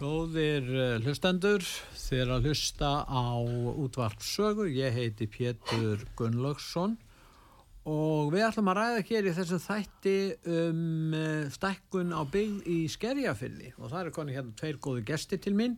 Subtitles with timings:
[0.00, 1.60] Góðir eh, hlustendur,
[1.92, 4.70] þér að hlusta á útvarpsögur.
[4.72, 6.94] Ég heiti Pétur Gunnlaugsson
[7.84, 10.14] og við ætlum að ræða hér í þessum þætti
[10.54, 15.36] um eh, stækkun á byggð í Skerjafyrði og það eru koni hérna tveir góði gesti
[15.44, 15.74] til mín,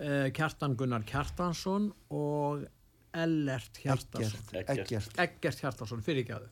[0.00, 2.64] eh, Kjartan Gunnar Kjartansson og
[3.12, 4.48] Ellert Hjartansson.
[4.62, 5.12] Ekkert.
[5.20, 6.48] Eggert Hjartansson, fyrirgjáðu.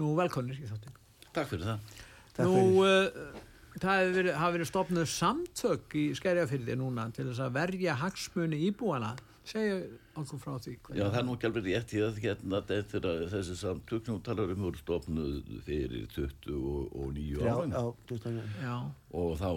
[0.00, 0.96] Nú velkonir í þáttin.
[1.28, 2.00] Takk fyrir það.
[2.36, 3.20] Takk Nú, fyrir.
[3.36, 3.45] uh,
[3.82, 9.14] það hefur verið, verið stopnuð samtök í Skerjafyrði núna til þess að verja hagsmuni íbúana.
[9.46, 9.76] Segja
[10.18, 10.72] okkur frá því.
[10.96, 14.16] Já, það er nú ekki alveg rétt í að hérna eftir að þessi samtök sem
[14.16, 18.42] þú talar um voru stopnuð fyrir 29 Já, árum já, 29.
[18.64, 18.74] Já,
[19.20, 19.48] og þá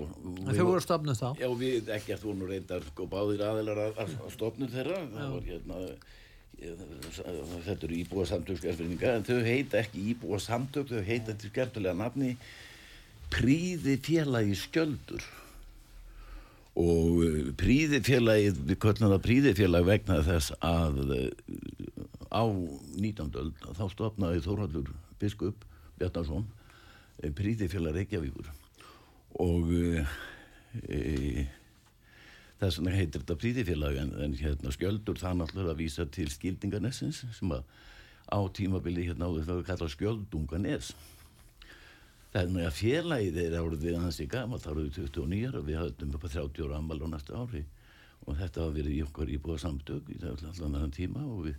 [0.60, 1.28] þau voru stopnuð þá.
[1.42, 5.50] Já, við ekkert voru nú reyndar sko báðir aðilar að, að, stopnum þeirra það var
[5.50, 5.84] hérna
[6.60, 12.34] þetta eru íbúa samtökskerfinninga en þau heita ekki íbúa samtök þau heita til skemmtilega nafni
[13.30, 15.26] Príði félagi skjöldur
[16.80, 21.32] og eh, príði félagið við köllum það príði félag vegna þess að eh,
[22.32, 23.34] á 19.
[23.42, 25.66] öld þá stopnaði Þórhaldur biskup
[26.00, 26.48] Bjarnarsson
[27.36, 28.48] príði félag Reykjavíkur
[29.44, 31.46] og e,
[32.62, 37.56] þess vegna heitir þetta príðifélag en, en hérna skjöldur það náttúrulega vísa til skildinganessins sem
[37.56, 37.66] að
[38.30, 39.90] á tímabili hérna áður það að kalla
[42.30, 46.30] skjöldunganes þannig að félagið er árið hansi gamalt árið 29 og við höfðum upp á
[46.30, 47.66] 30 ára ammal á næsta ári
[48.28, 51.56] og þetta hafa verið í okkar íbúa samtök í allan annan tíma og við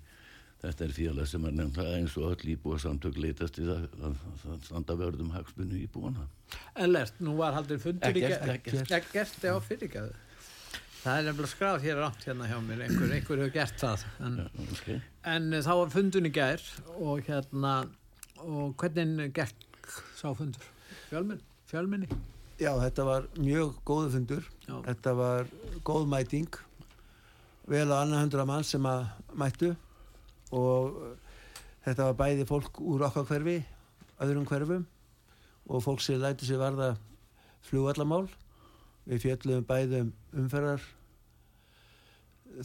[0.61, 4.19] Þetta er félag sem er nefnilega eins og öll íbúa samtök leitast í það að,
[4.45, 6.27] að standa vörðum hagspunni íbúana.
[6.77, 8.51] Ellert, nú var haldin fundur í gerð.
[8.53, 10.13] Eggert, já, fyrirgjáðu.
[11.01, 14.05] Það er nefnilega skráð hér átt hérna hjá mér, einhver, einhver hefur gert það.
[14.21, 14.37] En,
[14.75, 15.01] Okay.
[15.33, 16.67] en þá var fundun í gær
[16.99, 17.73] og hérna,
[18.45, 19.70] og hvernig gekk
[20.19, 20.67] sá fundur?
[21.11, 21.41] Fjölmenn,
[21.71, 22.09] fjölmenni?
[22.61, 24.45] Já, þetta var mjög góðu fundur.
[24.67, 24.75] Já.
[24.89, 25.47] Þetta var
[25.87, 26.49] góð mæting.
[27.71, 29.07] Vel á annar hundra mann sem að
[29.39, 29.71] mættu
[30.53, 30.97] og
[31.87, 33.59] þetta var bæði fólk úr okkar hverfi,
[34.21, 34.87] öðrum hverfum
[35.71, 36.97] og fólk sem læti sig varða
[37.69, 38.27] flugvallamál.
[39.09, 40.13] Við fjöllum bæði um
[40.43, 40.83] umferðar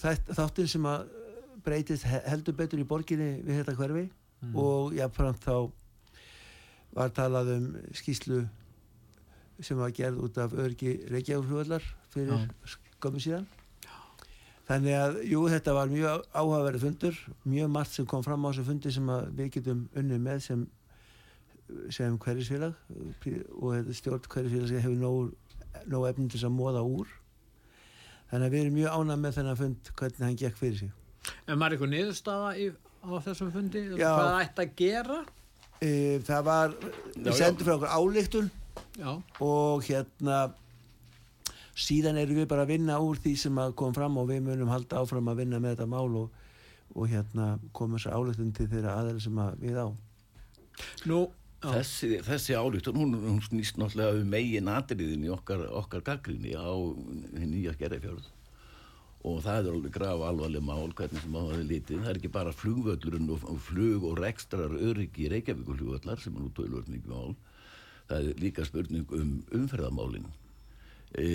[0.01, 1.05] þáttinn sem að
[1.65, 4.05] breytist he- heldur betur í borginni við þetta hverfi
[4.53, 5.71] og jáfnframt þá
[6.95, 8.45] var talað um skýslu
[9.63, 11.51] sem var gerð út af örgi Reykjavík
[12.15, 12.47] fyrir Já.
[12.99, 13.45] skömmu síðan
[14.65, 18.65] þannig að, jú, þetta var mjög áhugaverið fundur, mjög margt sem kom fram á þessu
[18.69, 20.63] fundi sem við getum unnið með sem,
[21.93, 22.73] sem hverjusfélag
[23.59, 25.35] og stjórn hverjusfélag sem hefur nóg,
[25.91, 27.11] nóg efnum til að móða úr
[28.31, 31.01] þannig að við erum mjög ánað með þennan fund hvernig hann gekk fyrir sig
[31.49, 32.69] En var eitthvað niðurstaða í,
[33.05, 33.81] á þessum fundi?
[33.97, 34.11] Já.
[34.13, 35.17] Hvað ætti að gera?
[35.81, 36.75] E, það var,
[37.15, 38.51] við sendum frá okkur áleiktun
[38.95, 39.11] Já,
[39.43, 40.39] og hérna
[41.75, 44.71] síðan erum við bara að vinna úr því sem að kom fram og við munum
[44.71, 46.43] halda áfram að vinna með þetta mál og,
[46.95, 49.87] og hérna koma þessar áleiktun til þeirra aðeins sem að við á.
[51.11, 51.19] Nú,
[51.59, 56.55] já, Þessi, þessi álíktun, hún, hún snýst náttúrulega um megin atriðin í okkar, okkar gaggrinni
[56.55, 56.71] á
[57.41, 58.31] nýja skerðafjörð
[59.25, 62.01] og það er alveg graf alvarleg mál hvernig sem á það er litið.
[62.03, 66.35] Það er ekki bara flugvöllurinn og, flug og rekstrar öryggi í Reykjavík og flugvöllar sem
[66.35, 67.33] er nú tölvöld mikið mál.
[68.05, 70.29] Það er líka spurning um umferðamálin.
[71.17, 71.25] E,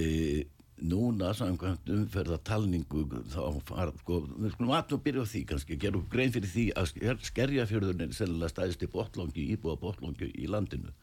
[0.86, 6.08] núna samkvæmt umferðatalningu þá fara, sko, við skulum aðnum byrja á því kannski, gera upp
[6.14, 10.94] grein fyrir því að sker, skerjafjörðun er sennilega stæðist í botlangi, íbúa botlangi í landinu.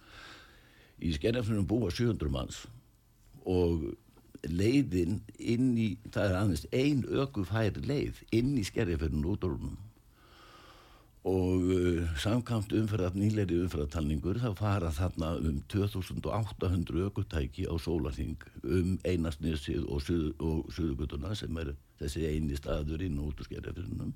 [1.03, 2.63] Í skerjafjörðunum búa 700 manns
[3.47, 3.89] og
[4.45, 9.77] leiðin inn í, það er aðeins ein ökufæri leið inn í skerjafjörðun út úr húnum
[11.27, 18.93] og uh, samkvæmt umferðat nýleiri umferðatalningur þá fara þarna um 2800 ökutæki á sólarþing um
[19.03, 24.13] einastnesið og, suð, og suðugutuna sem er þessi eini staður inn út úr skerjafjörðunum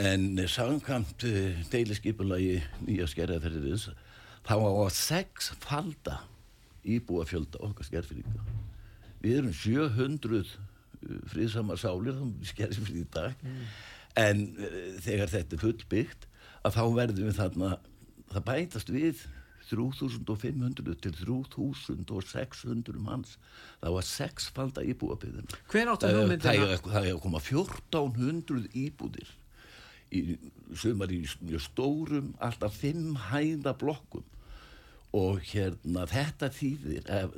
[0.00, 3.90] en samkvæmt uh, deiliskypulagi nýja skerjafjörðins
[4.48, 6.22] þá á að sex falda
[6.84, 8.44] íbúa fjölda okkar skerfyrringa
[9.20, 13.34] við erum 700 uh, friðsamar sálir þá skerfum við í dag.
[14.20, 16.24] En uh, þegar þetta er fullbyggt
[16.64, 17.74] að þá verðum við þarna
[18.32, 19.26] það bætast við
[19.70, 23.36] 3500 til 3600 manns.
[23.82, 29.30] Það var sexfalda íbúabiðin Hver áttu það, er- að koma 1400 íbúðir
[30.10, 30.24] í
[30.74, 34.24] sumar í mjög stórum alltaf fimm hæða blokkum
[35.16, 37.32] og hérna þetta þýðir ef,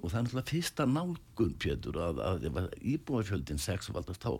[0.00, 4.38] og það er náttúrulega fyrsta nálgun Pétur að, að að íbúafjöldin sexfaldast þá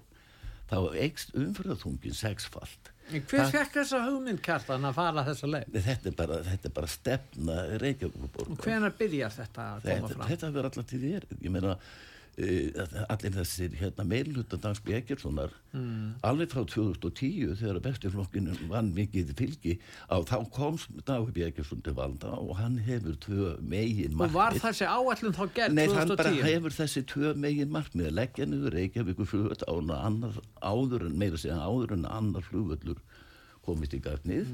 [0.71, 5.79] þá eikst umfyrðaþungin sexfald Hver fekk þessa hugmynd Kjartan að fara þessa leið?
[5.83, 10.29] þetta er bara, þetta er bara stefna Reykjavíkuborg Og hvenar byrjar þetta að koma fram?
[10.31, 11.75] þetta verður alltaf til þér ég meina
[12.41, 16.17] allir þessir hérna, meilhuta Dansby Eggertssonar Mm.
[16.27, 19.77] alveg frá 2010 þegar besturflokkinu vann mikið fylgi
[20.11, 24.89] á þá komst Dansby Eggertsson til valda og hann hefur tvö megin Og var þessi
[24.91, 26.43] áætlun þá gerð Nei, hann bara 2010?
[26.49, 29.63] hefur þessi tvö megin markmið að leggja niður Reykjavíkur flugvöld
[30.61, 32.99] áður en meira segja áður en annar flugvöllur
[33.63, 34.51] komist í gagnið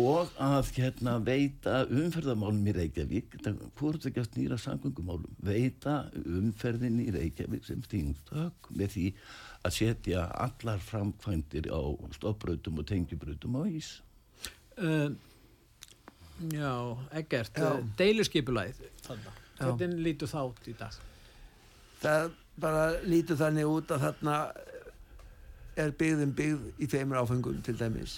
[0.00, 3.34] og að hérna veita umferðamálum í Reykjavík
[3.78, 9.06] hvort ekki að snýra samgöngumálum veita umferðin í Reykjavík sem stingstök með því
[9.68, 11.80] að setja allar framkvæmdir á
[12.16, 13.90] stopprautum og tengjubrautum á ís
[14.80, 15.10] Uh,
[16.48, 16.70] já,
[17.18, 17.66] Eggert, Já.
[17.74, 18.78] uh, deiluskipulæð
[19.58, 20.94] Hvernig lítur það út í dag?
[22.00, 22.30] það
[22.64, 24.36] bara lítur þannig út að þarna
[25.84, 28.14] er byggðin byggð í tveimur áfengum til dæmis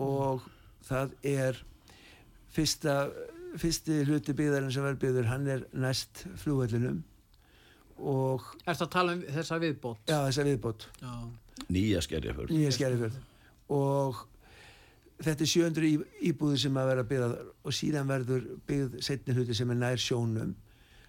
[0.00, 0.46] og
[0.86, 1.58] það er
[2.54, 2.94] fyrsta
[3.58, 7.02] fyrsti hluti byggðarinn sem verður byggður hann er næst flugvellinum
[7.98, 10.02] og Er það að tala um þessa viðbót?
[10.06, 10.84] já þess að viðbót.
[11.02, 11.12] Já.
[11.74, 13.16] nýja skerjaförð nýja skerifjörð
[13.74, 14.20] og
[15.18, 17.32] þetta er 700 í- íbúðir sem að vera byggðar
[17.66, 20.54] og síðan verður byggð setni hluti sem er nær sjónum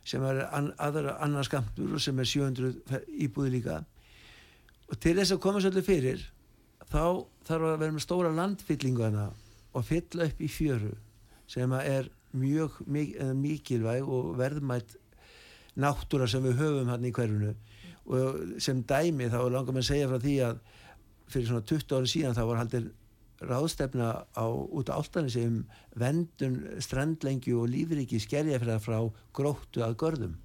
[0.09, 3.75] sem er an, aðra, annar skamtur og sem er 700 fe- íbúðir líka.
[4.89, 6.23] Og til þess að koma svolítið fyrir
[6.89, 7.03] þá
[7.45, 9.27] þarf að vera með stóra landfyllingu hana
[9.73, 10.95] og fylla upp í fjöru
[11.49, 14.95] sem er mjög eh, mikilvæg og verðmætt
[15.79, 17.53] náttúra sem við höfum hann í hverjunu
[18.09, 20.61] og sem dæmi þá langar maður að segja frá því að
[21.29, 22.89] fyrir svona 20 ári síðan þá var haldið
[23.39, 25.59] ráðstefna á, út á áltanissi um
[25.95, 28.97] vendun strandlengju og lífriki skerjafræða frá
[29.35, 30.35] gróttu að görðum.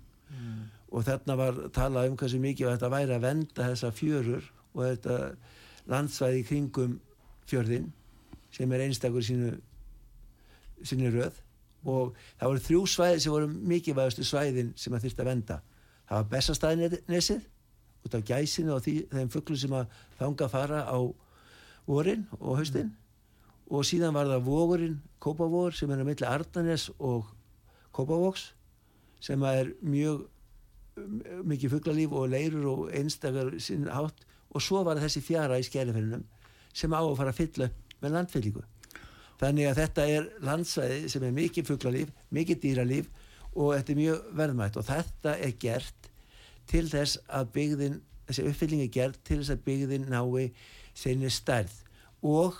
[0.94, 5.16] Og þarna var talað um hversu mikið þetta væri að venda þessa fjörur og þetta
[5.90, 7.00] landsvæði kringum
[7.50, 7.90] fjörðin
[8.54, 9.54] sem er einstakur sínu
[10.82, 11.36] sinni röð.
[11.84, 15.60] Og það voru þrjú svæði sem voru mikilvægastu svæðin sem að þyrst að venda
[16.08, 17.46] það var Bessastæðinesið
[18.04, 20.98] út af gæsinu og því, þeim fugglu sem að þanga fara á
[21.88, 22.92] vorin og haustin.
[23.72, 27.30] Og síðan var það vogurinn Kópavógur sem er að milli Ardanes og
[27.96, 28.50] Kópavóks
[29.24, 30.26] sem að er mjög
[31.48, 34.20] mikið fugglalíf og leirur og einstakar sinn hátt.
[34.54, 36.26] Og svo var þessi fjara í skeriferinum
[36.74, 38.64] sem á að fara að fylla upp með landfyllingu.
[39.40, 43.08] Þannig að þetta er landsvæði sem er mikið fugglalíf, mikið dýralíf
[43.54, 46.10] og þetta er mjög verðmætt og þetta er gert
[46.70, 47.98] til þess að byggðin,
[48.28, 50.46] þessi uppfylling er gert til þess að byggðin nái
[50.94, 51.74] sinni stærð.
[52.24, 52.56] Og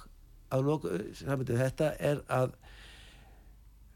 [0.65, 2.53] loka, samvættu þetta er að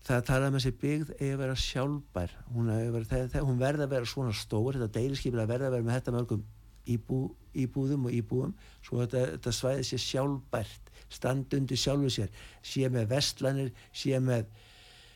[0.09, 2.37] það tala um þessi byggð að vera sjálfbær.
[2.55, 5.89] Hún, vera, það, hún verði að vera svona stór þetta deiliskeipil að verði að vera
[5.89, 6.47] með þetta mörgum
[6.89, 7.23] íbú,
[7.55, 13.73] íbúðum og íbúum svo þetta, þetta svæði sé sjálfbært standundi sjálfu sér sé með vestlanir,
[13.93, 14.49] sé með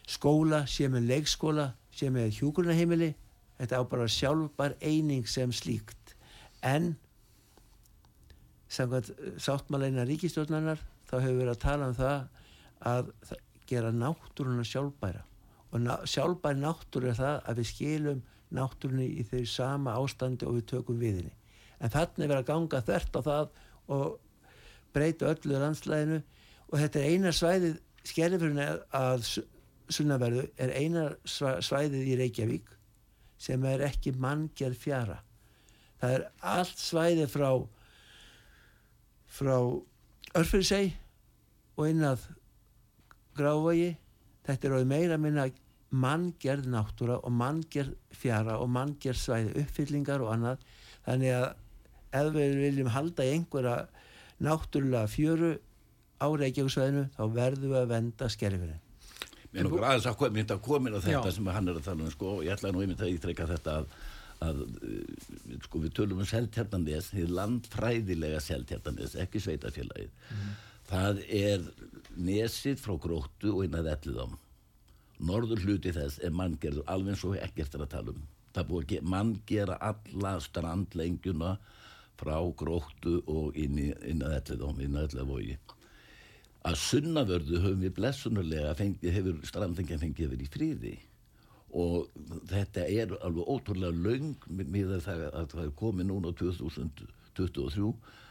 [0.08, 3.12] skóla, sé með leikskóla sé með hjúgrunarheimili
[3.60, 6.16] þetta á bara sjálfbær eining sem slíkt.
[6.64, 6.94] En
[8.72, 10.80] samkvæmt sáttmáleina ríkistjórnarinnar
[11.10, 12.24] þá hefur verið að tala um það
[12.92, 13.12] að
[13.68, 15.22] gera náttúruna sjálfbæra.
[15.72, 20.58] Og ná, sjálfbæri náttúru er það að við skilum náttúrunni í þeir sama ástandi og
[20.58, 21.36] við tökum við henni
[21.82, 23.48] en þannig er verið að ganga þvert á það
[23.96, 24.04] og
[24.94, 26.20] breyta öllu landslæðinu
[26.68, 28.62] og þetta er eina svæðið skerðifurinn
[28.96, 29.26] að
[29.92, 32.72] sunnaverðu er eina svæðið í Reykjavík
[33.42, 35.18] sem er ekki manngjörð fjara.
[36.00, 37.48] Það er allt svæðið frá
[39.32, 39.56] frá
[40.38, 40.92] Örfyrsei
[41.76, 42.24] og inn að
[43.36, 43.92] Grávogi.
[44.46, 45.46] Þetta er orðið meira að minna
[45.92, 50.64] manngerð náttúra og manngerð fjara og manngerð svæði uppfyllingar og annað.
[51.06, 51.46] Þannig að
[52.12, 53.76] ef við viljum halda í einhverja
[54.42, 55.52] náttúrulega fjöru
[56.22, 58.78] á Reykjavíksvæðinu þá verðum við að venda skerfinu
[59.52, 61.34] Mér er nokkur aðeins að koma, að komin á þetta Já.
[61.36, 63.74] sem hann er að tala um sko, og ég ætlaði nú einmitt að ítrekka þetta
[63.82, 63.90] að,
[64.46, 70.14] að uh, sko, við tölum um seltjarnanes, því landfræðilega seltjarnanes, ekki sveitafélagið
[70.88, 71.66] það er
[72.16, 74.38] nesið frá gróttu og inn að ellidám
[75.22, 78.24] norður hluti þess er manngerður alveg eins og ekkert er að tala um.
[78.56, 81.52] Það búið að ge- manngera alla strandlengjuna
[82.22, 85.56] frá gróttu og inn, í, inn að ellið inn að ellið vogi
[86.62, 90.92] að sunnavörðu höfum við blessunulega fengið, hefur strandengja fengið verið í fríði
[91.82, 92.12] og
[92.50, 97.88] þetta er alveg ótrúlega laung með það að það er komið núna á 2023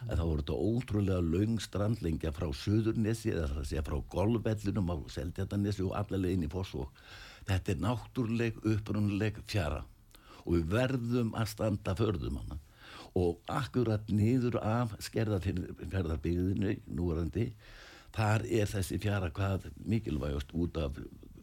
[0.08, 4.98] en þá voru þetta ótrúlega laung strandlengja frá Suðurnessi eða það sé frá golvvellinum á
[5.12, 6.94] Seldjartanesi og allavega inn í Fossvók
[7.50, 9.84] þetta er náttúruleg, upprunnuleg fjara.
[10.46, 12.58] Og við verðum að standa förðum hana
[13.18, 17.50] og akkurat niður af skerðarferðarbyggðinu núrandi
[18.16, 21.00] þar er þessi fjara hvað mikilvægast út af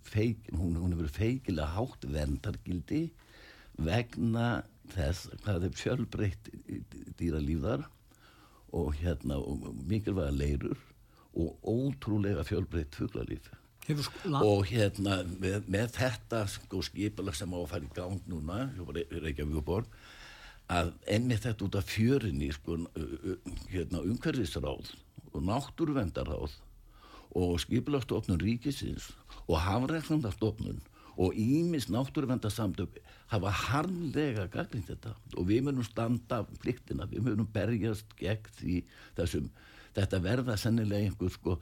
[0.09, 3.03] feik, hún, hún hefur feikilega hátt vendargildi
[3.79, 4.49] vegna
[4.95, 6.51] þess hvað er fjölbreytt
[7.21, 7.85] dýralíðar
[8.77, 10.81] og hérna og mikilvæga leirur
[11.39, 13.51] og ótrúlega fjölbreytt fuglalíf.
[14.45, 19.89] Og hérna með, með þetta sko skipilag sem á að fara í gang núna Reykjavíkuborg
[20.69, 22.77] að ennið þetta út af fjörinni sko
[23.73, 24.93] hérna umhverfisráð
[25.33, 26.59] og náttúruvendaráð
[27.39, 29.11] og skipilagstofnun ríkisins
[29.47, 30.81] og hafræknandastofnun
[31.19, 35.17] og Ímis náttúruvendasamtök hafa harnlega gaglind þetta.
[35.35, 38.77] Og við munum standa pliktina, við munum berjast gegn því
[39.19, 39.49] þessum,
[39.99, 41.57] þetta verða sennilega einhver sko,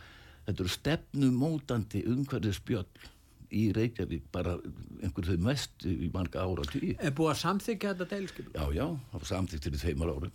[0.45, 3.07] þetta eru stefnumótandi umhverfið spjöll
[3.55, 4.57] í Reykjavík bara
[5.03, 6.95] einhver þau mest í marga ára tíu.
[6.99, 8.51] Er búið að samþykja þetta deilskip?
[8.55, 10.35] Já, já, það var samþykt til þeimar árum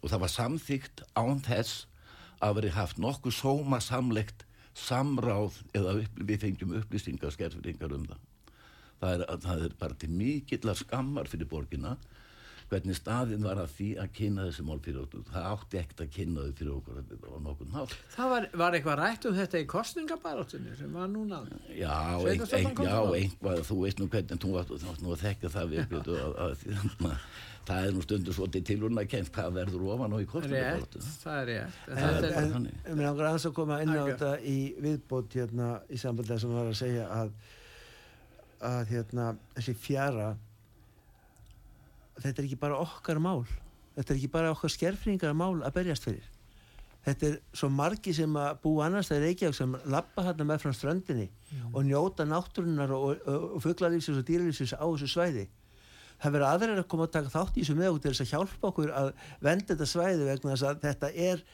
[0.00, 1.86] og það var samþykt án þess
[2.40, 8.22] að veri haft nokkuð sóma samlegt samráð eða upp, við fengjum upplýsingar skerfingar um það.
[9.00, 11.96] Það er, það er bara til mikill að skammar fyrir borgina
[12.70, 15.26] hvernig staðin var að því að kynna þessi mál fyrir okkur.
[15.30, 17.94] Það átti ekkert að kynna þau fyrir okkur á nokkur nátt.
[18.14, 21.42] Það var, var eitthvað rætt um þetta í kostningabarátunni sem var núna?
[21.74, 25.72] Já, ein, ein, já einhvað, þú veist nú hvernig þú átt nú að þekka það
[25.74, 26.66] við að, að,
[27.10, 27.24] að,
[27.70, 31.14] það er nú stundur svolítið tilurna að kemst hvað verður ofan á í kostningabarátunni.
[31.24, 31.80] Það er rétt.
[31.90, 35.72] En, en, en, en mér langar aðeins að koma inn á þetta í viðbót hérna
[35.90, 37.34] í samband þess að maður var að segja að
[38.60, 40.30] að hérna þessi fjara
[42.22, 43.44] þetta er ekki bara okkar mál.
[43.96, 46.28] Þetta er ekki bara okkar skerfringar mál að berjast fyrir.
[47.04, 50.60] Þetta er svo margi sem að bú annars það er Reykjavík sem lappa hérna með
[50.64, 51.70] frá strandinni mm.
[51.72, 55.46] og njóta náttúrunar og, og, og fugglarlífsins og dýrlífsins á þessu svæði.
[56.20, 58.32] Það verður aðrir að koma að taka þátt í þessu með okkur til þess að
[58.34, 61.44] hjálpa okkur að venda þetta svæði vegna þess að þetta er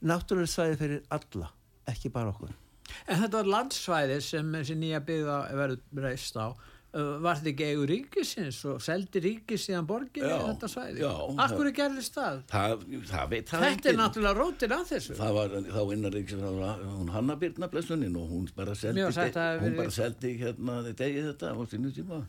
[0.00, 1.50] náttúrulega svæði fyrir alla
[1.92, 2.56] ekki bara okkur.
[3.04, 6.56] En þetta landsvæði sem þessi nýja byggða verður reist á
[6.96, 11.72] var þetta ekki eigur ríkisins og seldi ríkis síðan borginni Já, þetta svæði af hverju
[11.76, 12.38] gerðist það?
[12.52, 14.00] Það, það veit það þetta er enginn.
[14.00, 16.62] náttúrulega rótin að þessu Það var þá innan ríkisins,
[16.94, 21.52] hún Hanna Birna blessunin og hún bara seldi, að hún bara seldi hérna degi þetta
[21.52, 22.22] á sínu tíma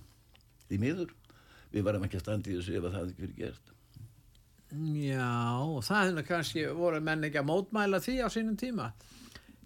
[0.68, 1.14] í miður.
[1.72, 3.74] Við varum ekki að standa í þessu ef að það hefði ekki verið gert.
[5.08, 5.28] já,
[5.88, 8.90] það hefði kannski voru menn ekki að mótmæla því á sínum tíma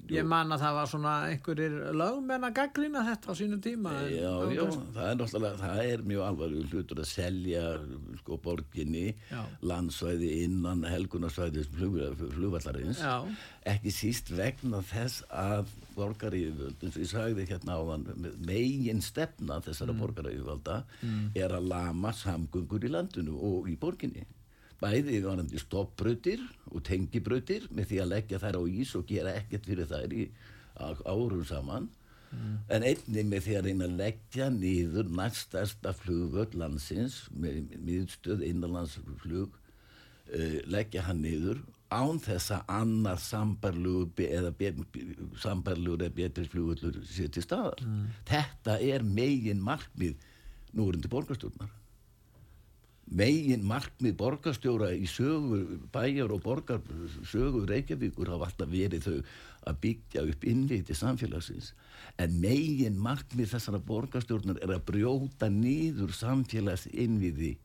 [0.09, 4.13] ég man að það var svona einhverjir lögmenn að gaggrina þetta á sínum tíma en-
[4.15, 4.63] Já, já,
[4.95, 7.63] það er náttúrulega, það er mjög alvarlega hlutur að selja
[8.21, 9.41] sko borginni, Já.
[9.61, 13.25] landsvæði innan helgunarsvæðis flug, flugvallarins, Já.
[13.65, 18.05] ekki síst vegna þess að borgaríðvöld, eins og ég sagði hérna áðan,
[18.45, 19.99] megin stefna þessara mm.
[19.99, 20.83] borgaríðvölda
[21.35, 24.25] er að lama samgöngur í landinu og í borginni.
[24.81, 29.67] Bæði varandi stoppbrautir og tengibrautir með því að leggja þær á ís og gera ekkert
[29.69, 30.27] fyrir þær í
[31.05, 31.89] árum saman.
[32.71, 39.51] En einnig með því að reyna að leggja niður næstasta flugvöld landsins með miðstöð innanlandsflug
[39.51, 41.59] uh, leggja hann niður
[41.91, 44.53] án þess að annar sambarlugur eða
[45.43, 47.83] sambarlugur eða betri flugvöllur sé til staðar.
[48.29, 50.15] Þetta er megin markmið
[50.71, 51.80] núrundi borgarstjórnar
[53.09, 56.83] megin markmið borgarstjóra í sögu bæjar og borgar
[57.27, 59.17] sögu Reykjavíkur hafa alltaf verið þau
[59.71, 61.73] að byggja upp innviti samfélagsins.
[62.21, 67.57] En megin markmið þessara borgarstjórnar er að brjóta niður samfélags innviti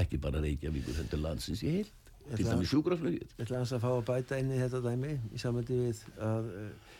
[0.00, 1.94] ekki bara Reykjavíkur þetta landsins í heilt
[2.32, 3.32] til dæmis sjúkraflugið.
[3.36, 6.92] Ég ætla að fá að bæta inn í þetta dæmi í samvændi við að uh,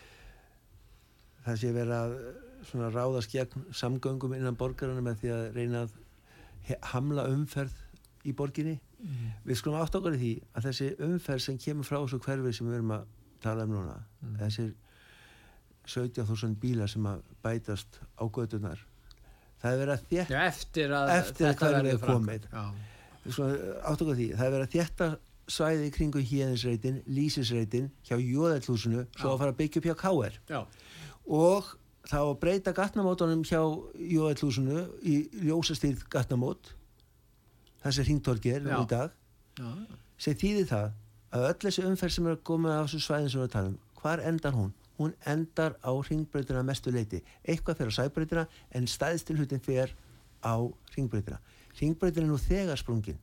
[1.47, 5.85] það sé vera að uh, svona ráðast gegn samgöngum innan borgarana með því að reyna
[5.85, 5.95] að
[6.93, 7.75] hamla umferð
[8.25, 8.79] í borginni.
[9.45, 12.69] Við skulum átt okkar í því að þessi umferð sem kemur frá þessu hverfi sem
[12.69, 13.03] við erum að
[13.43, 13.99] tala um núna,
[14.39, 14.71] þessir
[15.85, 18.79] 17.000 bílar sem að bætast á gödunar,
[19.61, 22.47] það er verið að þétt Já, eftir að Eftir að þetta hverfið er komið.
[22.51, 22.65] Já.
[23.25, 23.55] Svona,
[23.85, 25.09] átt okkur á því, það er verið að þétta
[25.55, 30.39] svæði í kringu híðinsreitin, lýsisreitin hjá Jóðallhúsinu, svo að fara að byggja upp hjá KR
[30.49, 30.59] Já.
[31.29, 31.69] og
[32.05, 33.59] þá að breyta gatnamótunum hjá
[33.97, 36.73] Jóðallhúsinu í ljósastýrð gatnamót
[37.83, 38.77] þessi hringtorki er Já.
[38.77, 39.13] í dag
[39.59, 39.69] Já.
[40.17, 40.87] sem þýðir það
[41.35, 43.55] að öll þessi umferð sem er að koma á þessu svæðin sem við erum að
[43.57, 44.73] tala um, hvar endar hún?
[44.95, 47.19] Hún endar á ringbreytina mestu leiti.
[47.43, 49.91] Eitthvað fyrir á sæbreytina en staðstilhutin fyrir
[50.39, 50.55] á
[50.95, 51.41] ringbreytina.
[51.81, 53.17] Ringbreytina er nú þegar sprungin.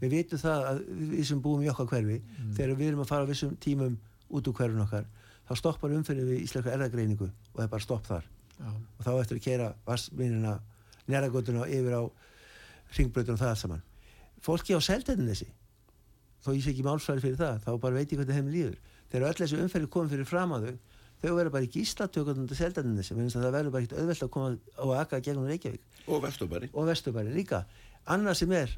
[0.00, 2.20] Við vitum það að við sem búum í okkar hverfi,
[2.54, 3.96] þegar við erum að fara á vissum tímum
[4.30, 5.08] út úr hverfun okkar,
[5.46, 8.26] þá stoppar umferðin við íslenska erðagreiningu og það er bara stopp þar.
[8.56, 8.70] Já.
[8.72, 10.56] Og þá eftir að kera vassminina,
[11.06, 12.02] næragötuna yfir á
[12.96, 13.84] ringbreytina og það saman.
[14.42, 15.48] Fólki á seldenin þessi,
[16.44, 18.76] þó ég sé ekki málsværi fyrir það, þá bara veit ég hvernig þeim líður.
[19.10, 20.78] Þegar öll þessi umferði komið fyrir fram að þau,
[21.22, 24.84] þau verður bara í gíslatökundum til menn það verður bara ekkert auðvelt að koma á
[24.86, 27.62] að akka gegnum Reykjavík og Vesturbæri og Vesturbæri líka.
[28.06, 28.74] Annað sem er,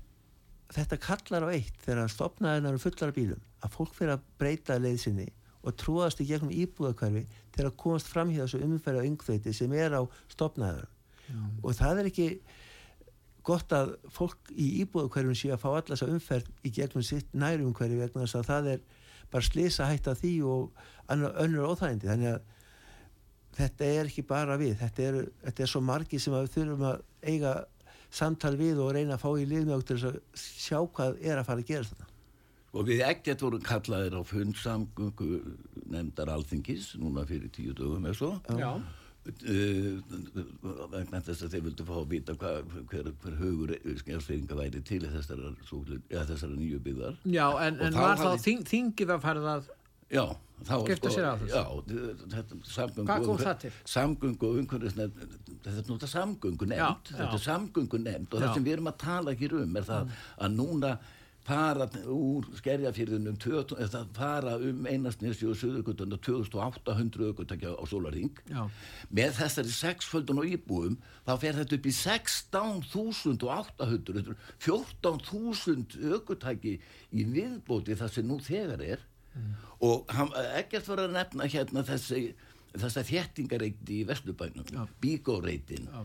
[0.73, 4.79] þetta kallar á eitt þegar stopnaðina eru fullar af bílum, að fólk fyrir að breyta
[4.81, 5.27] leið sinni
[5.63, 7.25] og trúast í gegnum íbúðakverfi
[7.57, 10.95] til að komast fram hjá þessu umferði á yngþveiti sem er á stopnaðurum
[11.63, 12.29] og það er ekki
[13.49, 17.75] gott að fólk í íbúðakverfum sé að fá allar þessa umferð í gegnum sitt nærum
[17.77, 18.85] hverfi vegna þess að það er
[19.33, 22.09] bara slisa hætt af því og önnur óþægindi.
[22.09, 22.43] Þannig að
[23.59, 24.77] þetta er ekki bara við.
[24.83, 27.55] Þetta er, þetta er svo margi sem að við þurfum að eiga
[28.21, 31.65] samtal við og reyna að fá í liðmjög til að sjá hvað er að fara
[31.65, 32.15] að gera þetta
[32.75, 35.29] og við ekkert vorum kallaðir á fundsamgöngu
[35.89, 38.73] nefndar alþingis núna fyrir tíu dögum eða svo Já.
[39.29, 39.99] Uh,
[40.89, 42.53] vegna þess að þeir vildu fá að vita hva,
[42.89, 45.51] hver, hver hugur skjálfsveiringa væri til þessara,
[46.09, 49.69] ja, þessara nýju byggðar Já, en, en var þá hafði- þing, þingið að fara það
[50.09, 50.25] Já,
[50.65, 51.59] þá var Skipta sér af þessu?
[51.59, 51.65] Já,
[52.33, 53.73] þetta samgöngu Hvað kom það til?
[53.93, 57.35] Samgöngu og umhverfisnefnd þetta er náttúrulega samgöngu nefnd Já, þetta já.
[57.37, 58.47] er samgöngu nefnd og Já.
[58.47, 60.95] það sem við erum að tala hér um er það að núna
[61.49, 63.37] fara úr skerjafyrðunum
[63.81, 68.63] eða fara um einastnesi og söðugutuna 2800 aukutækja á sólarring Já.
[69.09, 70.95] með þessari sexföldun og íbúum
[71.27, 74.35] þá fer þetta upp í 16.800
[74.67, 76.75] 14.000 aukutæki
[77.13, 79.01] í viðbóti það sem nú þegar er.
[79.85, 82.35] Og hann, ekkert var að nefna hérna þessi
[82.79, 84.67] þessa þéttingareiti í Vesturbænum
[85.01, 86.03] bígóreitin uh,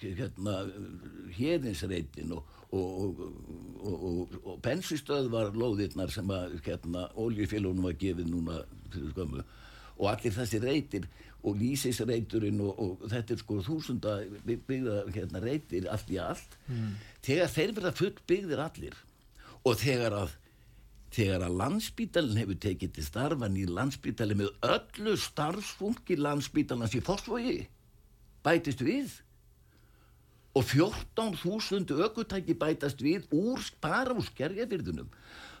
[0.00, 0.54] hérna
[1.36, 2.42] hérðinsreitin og,
[2.76, 3.20] og,
[3.80, 8.62] og, og, og bensistöð var lóðirnar sem að hérna oljufélunum var gefið núna
[8.92, 9.44] fyrir skömmu.
[9.96, 11.08] Og allir þessi reitir
[11.46, 16.58] og lýsisreiturinn og, og þetta er sko þúsunda byggða hérna reitir allt í allt.
[17.26, 18.98] Þegar þeir verða full byggðir allir
[19.66, 20.34] og þegar að
[21.16, 27.60] þegar að landsbítalinn hefur tekið til starfan í landsbítalinn með öllu starfsfólki landsbítalans í fósfogi
[28.46, 29.14] bætist við
[30.56, 35.10] og 14.000 ökutæki bætast við úr bara úr skerjafyrðunum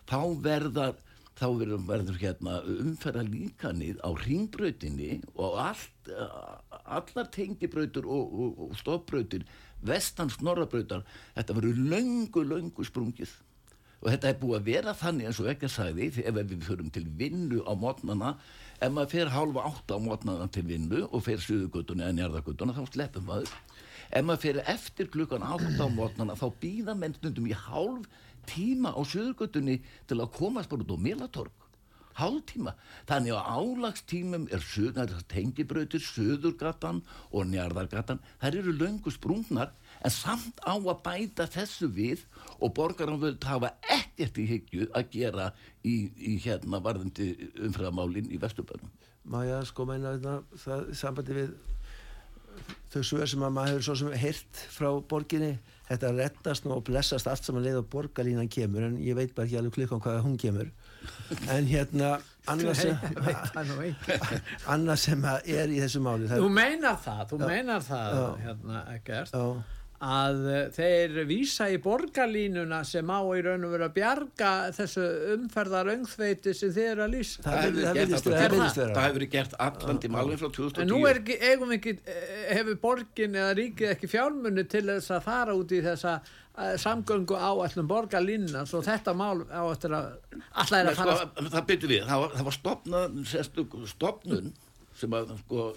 [0.08, 0.96] þá verðar
[1.36, 6.12] þá verður, hérna umferða líkanið á ringbrautinni og allt,
[6.84, 9.44] allar tengibrautur og, og, og stofbrautir
[9.84, 11.04] vestan snorrabrautar
[11.36, 13.34] þetta verður löngu, löngu sprungið.
[14.00, 16.90] Og þetta er búið að vera þannig eins og ekki að sagði ef við förum
[16.92, 18.34] til vinnu á mótnana
[18.80, 22.84] ef maður fer hálfa átta á mótnana til vinnu og fer suðugutunni eða njarðagutuna þá
[22.92, 23.52] sleppum maður
[24.10, 28.08] ef maður fer eftir klukkan átta á mótnana þá býða menn stundum í hálf
[28.46, 31.62] tíma á suðugutunni til að komast bara út á Melatorg.
[32.16, 32.72] Hálftíma,
[33.04, 34.62] þannig að álagstímum er
[35.28, 38.22] tengibrautir söðurgatan og njarðargatan.
[38.40, 42.24] Þær eru löngu sprungnar en samt á að bæta þessu við
[42.56, 45.50] og borgaranvöld hafa ekkert í hyggju að gera
[45.84, 47.34] í, í hérna varðandi
[47.68, 48.88] umfraðamálin í Vesturbænum.
[49.28, 51.54] Má ég að sko meina þetta, sambandi við
[52.92, 56.84] þau svör sem að maður hefur svo sem heyrt frá borginni þetta rettast nú og
[56.86, 60.02] blessast allt sem að leið á borgarlínan kemur en ég veit bara ekki alveg klukkan
[60.02, 60.72] hvað hún kemur.
[61.52, 62.16] En hérna
[62.50, 62.96] annað sem,
[64.74, 68.82] annað sem að er í þessu máli það Þú meinar það, þú meinar það hérna
[68.96, 69.44] ekkert já,
[70.04, 75.04] að eh, þeir vísa í borgarlínuna sem á í raun og veru að bjarga þessu
[75.36, 77.44] umferðar öngþveiti sem þeir eru að lýsa.
[77.46, 81.38] Það, hefur vera- vera verið gert allan tíma alveg frá 2010 En nú er ekki,
[81.50, 85.80] eigum ekki, eh, hefur borgin eða ríkið ekki fjármunni til þess að fara út í
[85.84, 90.12] þessa uh, samgöngu áallum borgarlínuna svo þetta mál á eftir að
[90.52, 94.52] alltaf er að fara sko, það byrju við, það var, það var sérstök stopnun
[94.96, 95.70] sem að sko,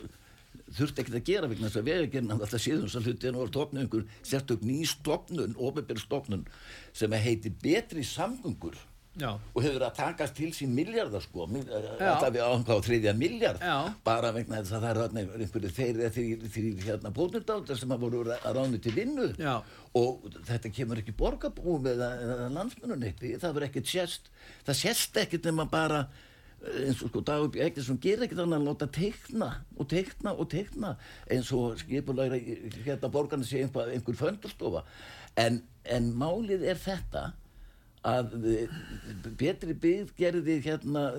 [0.77, 3.51] þurfti ekkert að gera vegna þess að vegagerinn hann alltaf síðan sem hluti en var
[3.51, 6.45] stopnað einhver sérstök ný stopnun, ofinbjörn stopnun
[6.93, 8.77] sem heiti betri samgöngur
[9.19, 13.63] Já, og hefur að takast til sín miljardar sko, alltaf við áhengi á þriðja miljard
[13.65, 13.75] Já.
[14.05, 18.05] bara vegna þess að það er einhverju þeir eða þrýr þrýr hérna pótnundaldar sem að
[18.05, 19.55] voru að ránu til vinnu Já.
[19.97, 24.31] og þetta kemur ekki borgarbúum eða, eða landsmennun eitt það verður ekkert sérst
[24.69, 26.05] það sérst ekkert nema bara
[26.59, 30.95] eins og sko Dagur sem gerir ekkert annað en láta teikna og teikna og teikna
[31.31, 32.39] eins og skipulegra
[32.83, 34.83] hérna borgarna sé einhver, einhver föndarstofa.
[35.39, 37.29] En, en málið er þetta
[38.07, 38.75] að eh,
[39.39, 41.09] betri byggð gerði hérna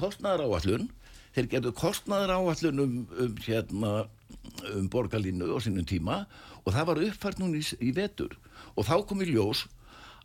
[0.00, 0.88] kostnæðar áallun
[1.34, 3.92] þeir gerðu kostnæðar áallun um, um hérna
[4.74, 6.24] um borgarlínu á sínum tíma
[6.64, 8.36] og það var uppfært núna í, í vetur.
[8.76, 9.66] Og þá kom í ljós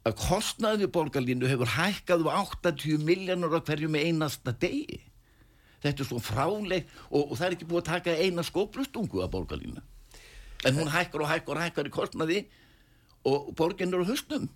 [0.05, 5.01] að kostnæði borgarlínu hefur hækkað um 80 miljónur á hverju með einasta degi.
[5.81, 9.33] Þetta er svo fráleg og, og það er ekki búið að taka eina skóplustungu af
[9.33, 9.81] borgarlínu.
[10.65, 12.39] En hún hækkar og hækkar og hækkar í kostnæði
[13.25, 14.47] og borgin er á höstum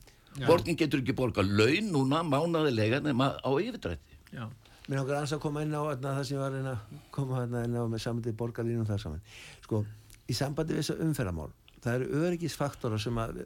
[0.47, 4.17] borgin getur ekki borga laun núna mánaðilega nema á yfirdrætti.
[4.33, 4.49] Já.
[4.89, 7.77] Mér ans að koma inn á þarna, það sem var að reyna að koma inn
[7.77, 9.21] á með samandi borgarlínum þar saman.
[9.61, 9.83] Sko,
[10.25, 11.51] í sambandi við þessu umferðamál,
[11.83, 13.43] það eru öryggisfaktora sem að,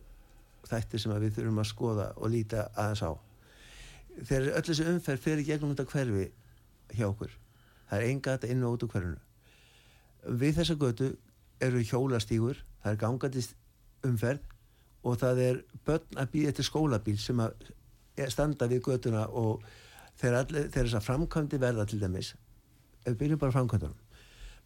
[0.69, 3.11] þættir sem við þurfum að skoða og líta aðeins á.
[4.13, 6.25] Þegar öll þessu umferð fyrir gegnum þetta hverfi
[6.93, 7.37] hjá okkur,
[7.89, 9.21] það er enga þetta inn og út úr hverfinu.
[10.43, 11.09] Við þessa götu
[11.63, 13.55] eru hjólastígur, það er gangandist
[14.05, 14.51] umferð
[15.03, 17.71] og það er börn að býða til skólabíl sem að
[18.31, 19.65] standa við götuna og
[20.21, 22.33] þegar, þess að framkvæmdi verða til dæmis
[23.03, 23.99] ef við byrjum bara framkvæmdunum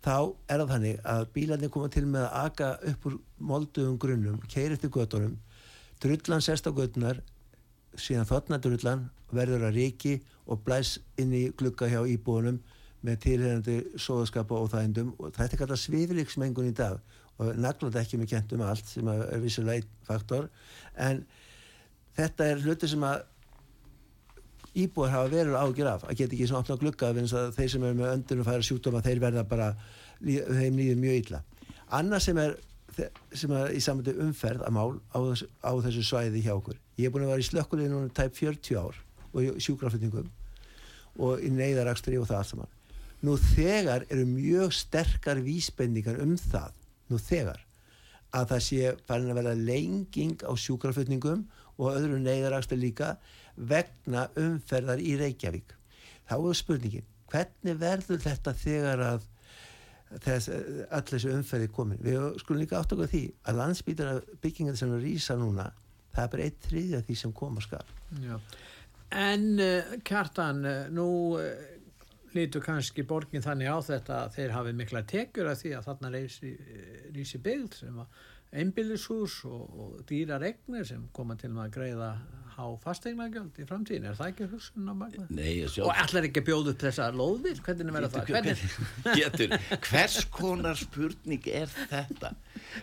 [0.05, 0.17] þá
[0.51, 3.15] er það þannig að bílarnir koma til með að aka upp úr
[3.51, 5.37] moldugum grunnum, keiri eftir göttunum
[6.03, 7.21] drullan sest á göttunar
[7.97, 12.59] síðan þotna drullan verður að ríki og blæs inn í glugga hjá íbúunum
[13.05, 15.13] með tilherandi sóðskapa og þægindum.
[15.19, 16.99] Og þetta er kallað svifiliksmengun í dag
[17.37, 20.47] og naglat ekki með kentum allt sem er vissulega einn faktor.
[20.95, 21.25] En
[22.17, 23.25] þetta er hluti sem að
[24.77, 27.97] íbúar hafa verið ágjur af að geta ekki svona opna glugga að þeir sem eru
[27.97, 29.69] með öndunum færa sjúkdóma þeir verða bara,
[30.21, 31.43] þeim líður mjög illa.
[31.97, 32.57] Annað sem er
[32.97, 36.79] sem er í samöndu umferð að mál á þessu, á þessu svæði hjá okkur.
[36.97, 38.97] Ég er búin að vera í slökkulegi núna tæp 40 ár
[39.33, 40.31] og sjúkraflutningum
[41.27, 42.73] og í neyðarakstri og það allt saman.
[43.25, 46.75] Nú þegar eru mjög sterkar vísbendingar um það
[47.09, 47.63] nú þegar
[48.35, 51.45] að það sé farin að vera lenging á sjúkraflutningum
[51.77, 53.15] og öðru neyðarakstri líka
[53.57, 55.73] vegna umferðar í Reykjavík.
[56.27, 59.25] Þá er spurningin hvernig verður þetta þegar að
[60.15, 60.51] þess,
[60.91, 65.37] all þessu umferði komin við skulum líka átt okkur því að landsbítara byggingar sem rýsa
[65.39, 65.69] núna
[66.15, 67.83] það er bara eitt þriðja því sem koma skal
[68.23, 68.37] Já.
[69.23, 71.51] en uh, Kjartan uh, nú uh,
[72.37, 76.13] lítur kannski borgin þannig á þetta að þeir hafi mikla tekjur af því að þarna
[76.15, 78.25] reysi byggð sem að
[78.57, 82.11] einbillishús og, og dýrar egnir sem koma til að greiða
[82.57, 85.27] á fastegnagjöld í framtíðin, er það ekki hugsun á magna?
[85.29, 85.85] Nei, sjálf...
[85.85, 88.31] Og allar ekki að bjóða upp þessar lóðir, hvernig verður það?
[88.33, 88.63] Hvernig?
[89.19, 92.33] Getur, hvers konar spurning er þetta?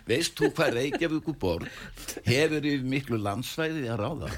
[0.07, 1.79] Veist þú hvað Reykjavík borg
[2.23, 4.31] hefur yfir miklu landsvæði að ráða?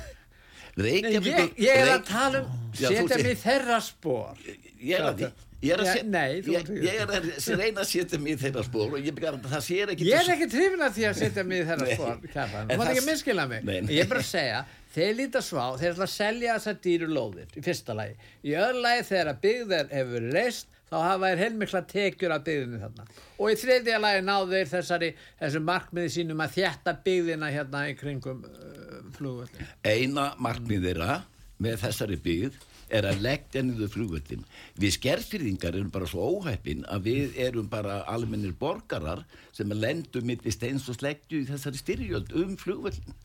[0.78, 4.42] Reykjavík Nei, ég, ég er að tala um, setja mig þeirra spór.
[4.82, 5.30] Ég er að því.
[5.58, 7.24] Ég er að, ja, nei, ég, ég er að
[7.58, 10.20] reyna að setja mig í þeirra spór og ég byrjar að það sér ekki Ég
[10.20, 13.46] er ekki trifin að því að setja mig í þeirra spór þú mátt ekki minnskila
[13.50, 13.64] mig.
[13.66, 13.94] Nei, nei.
[13.96, 14.60] Ég er bara að segja,
[14.94, 18.14] þeir líta svá þeir ætla að selja þessar dýru lóðir í fyrsta lagi,
[18.46, 23.08] í öðru lagi þegar byggðar hefur reist, þá hafa þeir heilmikla tekjur af byggðinu þarna.
[23.42, 27.98] Og í þriðja lagi náðu þeir þessari þessu markmiði sínum að þjætta byggðina hérna í
[27.98, 31.24] kringum uh, flugvöldin Eina markmiðira
[31.66, 34.48] með þessari byggð er að leggja niður flugvöldin
[34.80, 40.28] við skerfyrðingar erum bara svo óhæppin að við erum bara almennir borgarar sem er lendum
[40.28, 43.18] mitt í steins og sleggju í þessari styrjöld um flugvöldin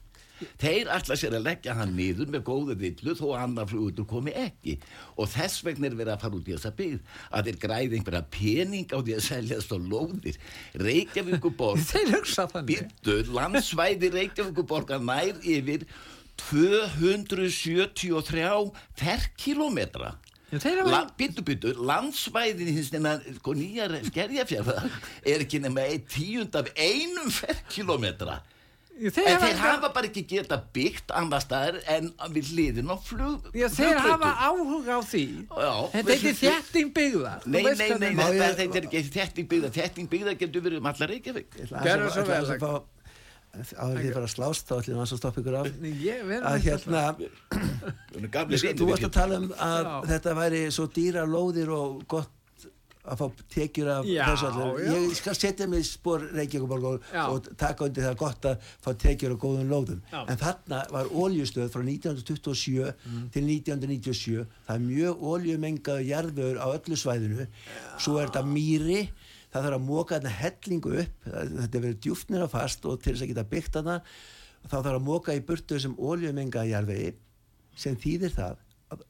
[0.60, 4.34] þeir ætla sér að leggja hann niður með góðu villu þó að annar flugvöldur komi
[4.38, 4.76] ekki.
[5.16, 8.22] Og þess vegna er verið að fara út í þessa byggð að þeir græði einhverja
[8.36, 10.40] pening á því að selja þess að lóðir
[10.86, 15.86] Reykjavíkuborg byttu landsvæði Reykjavíkuborgar nær yfir
[16.40, 20.16] 273 ferkilometra
[20.52, 24.82] La, byttu byttu, landsvæðin hins nema sko, nýjar skerjafjörða
[25.24, 28.42] er ekki nema ein tíund af einum ferkilometra
[28.92, 32.96] Þeir, en hafa, þeir hafa bara ekki geta byggt annar staðar en við liðin á
[33.02, 35.24] flug já, þeir hafa áhuga á því.
[35.48, 39.68] Já, þetta er ekki þjætting byggða nei, nei, nei, nei þetta, er ekki þjætting byggða.
[39.78, 41.48] Þjætting byggða getur verið um allar Reykjavík.
[41.72, 42.44] Gerður svo vel
[43.52, 45.66] á því að fara að slást þá ætlum við að stoppa ykkur af.
[46.02, 47.02] Ég, að hérna.
[48.78, 49.96] þú varst að tala um að já.
[50.12, 52.38] þetta væri svo dýra lóðir og gott
[53.02, 57.88] að fá tekjur af þessu allir ég skal setja mig spór Reykjavík og, og taka
[57.88, 60.04] undir það gott að fá tekjur af góðum lóðum.
[60.12, 60.20] Já.
[60.22, 63.24] en þarna var óljustöð frá 1927 mm.
[63.34, 67.48] til 1997 það er mjög óljumengað jarðvöður á öllu svæðinu.
[67.98, 69.00] Svo er þetta mýri
[69.52, 73.26] það þarf að móka þarna hellingu upp þetta verður djúftnir að fast og til þess
[73.26, 73.98] að geta byggt þarna
[74.62, 77.12] þá þarf að móka í burtu sem óljumenga jarðvegi
[77.76, 78.56] sem þýðir það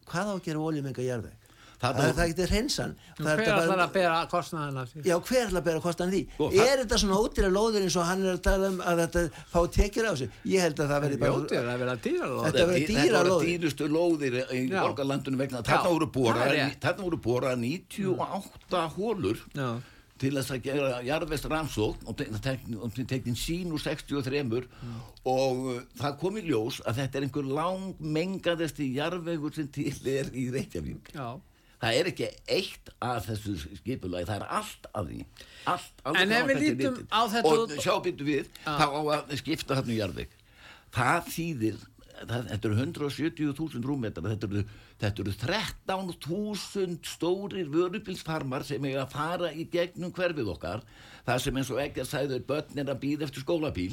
[0.06, 1.38] hvað á að gera óljumenga jarðveg
[1.82, 5.00] það, Þarna- það getur hreinsan Það er Hver þetta ætlar bara- að bera kostnaðina því?
[5.08, 6.20] Já, hver ætla að bera kostan því?
[6.36, 9.00] Sko, það- er þetta svona ódýra lóðir eins og hann er að tala um að
[9.02, 10.28] þetta fá tekjur á þessu?
[10.46, 11.32] Ég held að það verði bara...
[11.32, 12.52] Jótið að vera dýra Þetta lóð.
[12.62, 13.50] verður Þetta dýrar voru lóðir.
[13.50, 14.78] dýrustu lóðir í Já.
[14.86, 16.78] borgarlandunum vegna þarna voru það borað rétt.
[16.86, 19.68] þarna voru borað 98 hólur Já.
[20.22, 24.42] Til þess að gera jarðvest rannsókn og te- tek- og teknin sín úr 63
[25.28, 30.30] og uh, það kom í ljós að þetta er einhver langmengaðasti jarðvegur sem til er
[30.34, 31.12] í Reykjavík.
[31.16, 31.40] Já.
[31.82, 35.24] það er ekki eitt af þessu skipulagi, það er allt af því.
[35.72, 39.34] Allt, alveg En ef við lítum á þetta og sjá byrju við, þá á að
[39.42, 40.36] skipta þarna í jarðveg.
[40.92, 41.82] Það þýðir
[42.28, 44.62] það, þetta eru 170.000 rúmmetrar þetta eru,
[45.02, 50.86] þetta eru 13.000 stórir vörubilsfarmar sem eiga að fara í gegnum hverfið okkar.
[51.26, 53.92] Það sem eins og ekki að sæður börn er að býða eftir skólabíl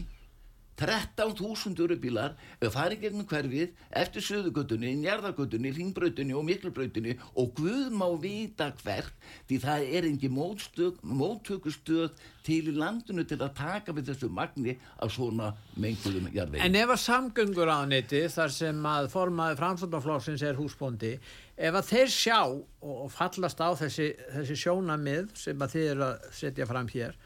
[0.80, 8.70] 13.000 örubílar í gegnum hverfið eftir söðugötunni, njarðargötunni, ringbrautunni og miklubrautunni og Guð má vita
[8.82, 9.14] hvert
[9.50, 12.16] því það er mótstök, móttökustöð
[12.46, 16.64] til í landinu til að taka við þessu magni af svona menguðum jarðvegi.
[16.64, 21.16] En ef að samgöngur á neti þar sem að formaði framsóknarflokksins er húsbóndi
[21.60, 25.76] ef að þeir sjá og, fallast á þessi, þessi sjónamið sem að
[26.08, 27.18] að setja fram hér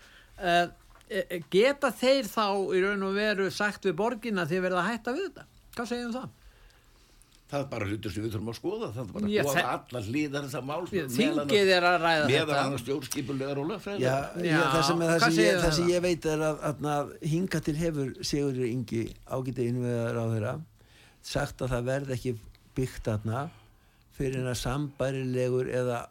[0.42, 0.66] uh,
[1.54, 5.14] geta þeir þá í raun og veru sagt við borgina að þið verða að hætta
[5.18, 6.32] við þetta hvað segjum það?
[7.54, 9.64] Það er bara hlutur sem við þurfum að skoða, það er bara að Já, skoða
[9.74, 10.86] allar hlýðar þessa mál.
[10.90, 14.16] Þingið er að ræða Meðan þetta hann stjórnskipulegar og Já, lögfræðilega.
[14.34, 16.64] já, Já, það sem, það hvað sem, ég, það það sem ég veit er að,
[16.70, 20.56] að, að hinga til hefur Sigurður Ingi ágæti innveðar á þeirra
[21.34, 22.34] sagt að það verði ekki
[22.80, 23.46] byggt þarna
[24.18, 26.02] fyrir en að sambærilegur eða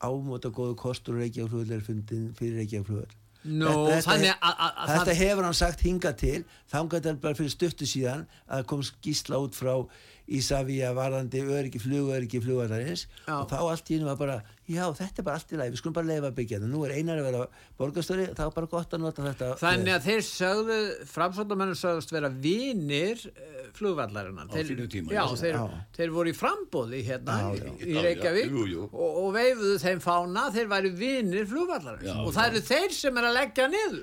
[0.00, 3.12] ámóta góðu kostur Reykjavík er fundin fyrir Reykjavík
[3.44, 6.44] Nú, að þetta það- hefur hann sagt hinga til.
[6.72, 9.86] Þangat er bara fyrir stuttu síðan að kom skísla út frá
[10.28, 13.34] Ísafía varðandi öryggi flugöryggi flugvallarins Já.
[13.40, 14.34] og þá allt í hennu var bara
[14.68, 16.92] já þetta er bara allt í lagi, við skulum bara leifa byggja þetta nú er
[16.98, 17.46] einar að vera
[17.80, 20.76] borgastöri þá er bara gott að nota þetta Þannig að þeir sögðu,
[21.14, 24.52] framsóknarmennir sögðust vera vinir uh, flugvallarinnar.
[24.52, 25.80] Á sínum tíma, já, þeir, Já.
[25.96, 27.72] þeir voru í frambóði hérna Já, í- já.
[27.72, 28.84] í Já, já, Reykjavík jú, jú.
[28.92, 32.12] Og, og veifuðu þeim fána, þeir væri vinir flugvallarins.
[32.26, 33.98] Og það eru þeir sem er að leggja niður.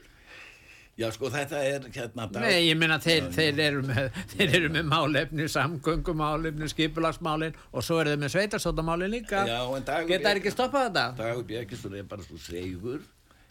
[0.95, 2.25] Já, sko, þetta er hérna...
[2.31, 7.83] dag- Nei, ég minna þeir, þeir, eru með, þeir eru með málefni, samgöngumálefni, skipulagsmálin og
[7.83, 9.41] svo eru þeir með sveitastóttamálin líka.
[9.49, 11.03] Já, en Dagur Geta Björk- ekki stoppað þetta?
[11.19, 13.03] Dagur Björkisson er bara svo segur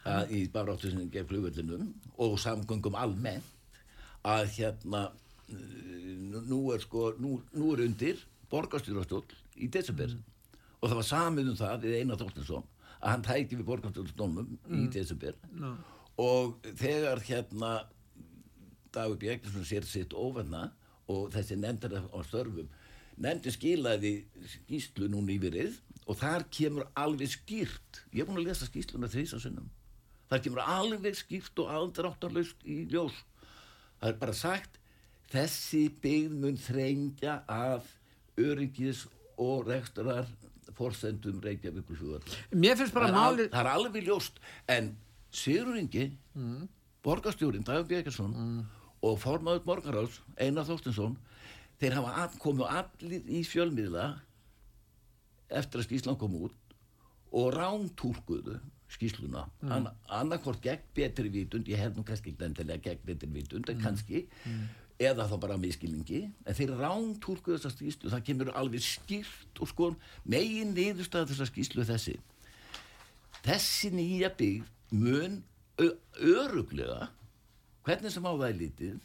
[0.09, 1.91] að, í baráttu sem gegn flugvöllinum
[2.25, 3.45] og samgöngum almennt
[4.25, 5.05] að hérna
[6.49, 8.21] nú er sko nú, nú er undir
[8.53, 9.21] borgarstjórastól
[9.61, 10.15] í desember
[10.81, 12.65] og það var samið um það við Einar Þorstinsson
[13.05, 14.49] að hann tæki við borgarstjórastólnum
[14.81, 15.75] í desember No.
[16.21, 17.73] Og þegar hérna
[18.95, 20.69] Dagur Björkisson sér sitt ofenna
[21.11, 22.69] og þessi nefndar á störfum
[23.21, 24.13] nefndi skilaði
[24.53, 28.05] skýslu núna yfirið og þar kemur alveg skýrt.
[28.13, 29.71] Ég er búin að lesa skýsluna þrísasinnum
[30.31, 33.17] þar kemur alveg skýrt og aldráttarlaust í ljós.
[34.01, 34.81] Það er bara sagt
[35.33, 37.87] þessi byggð mun þrengja af
[38.41, 39.05] öryggis
[39.41, 40.29] og rekstrar
[40.75, 43.49] forsendum Reykjavíkur flugvallar Mér finnst bara máli...
[43.53, 44.95] það er alveg ljóst en
[45.35, 46.69] Sigur Ingi mm.
[47.05, 48.35] borgarstjórin Dagur Björgarsson
[49.05, 51.17] og formaður borgaráls Einar Þorstinsson
[51.81, 54.13] þeir hafa komu allir í fjölmiðla
[55.55, 56.77] eftir að skýslan kom út
[57.35, 58.61] og rántúrkuðu
[58.95, 59.91] skýsluna mm.
[60.15, 64.27] annarkvort gegn betri vitund ég hef nú kannski ekki endilega gegn betri vitund en kannski
[65.03, 69.91] eða þá bara miskilningi en þeir rántúrkuðu þessa skýslu það kemur alveg skýrt og sko
[70.31, 72.15] megin niðurstaða þessa skýslu þessi
[73.43, 75.41] þessi nýja byggð mun
[76.23, 77.09] öruglega
[77.85, 78.99] hvernig sem á það er lítið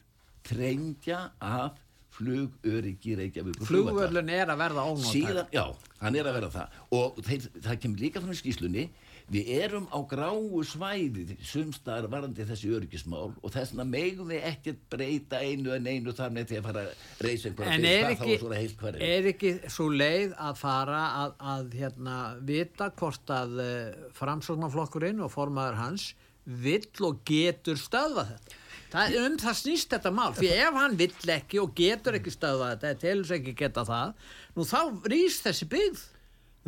[0.50, 1.80] trengja af
[2.16, 5.12] flugöryggi Reykjavík Flugvöllun er að verða ónótæð.
[5.14, 5.66] síðan, já,
[6.02, 8.86] hann er að vera það og þeir, það kemur líka frá skýslunni
[9.30, 14.86] við erum á gráu svæði sumstaðar varandi þessi öryggismál og þess vegna megum við ekkert
[14.92, 18.40] breyta einu en einu þar með því að fara að reysa einhverja En er ekki,
[19.10, 22.18] er ekki svo leið að fara að, að hérna,
[22.50, 26.10] vita hvort að uh, framsóknarflokkurinn og formaður hans
[26.50, 28.60] vill og getur stöðvað þetta?
[28.90, 32.72] Það, um það snýst þetta mál, því ef hann vill ekki og getur ekki stöðvað
[32.72, 34.16] þetta, eða telur sig ekki geta það,
[34.56, 34.80] nú þá
[35.14, 36.06] rýs þessi byggð.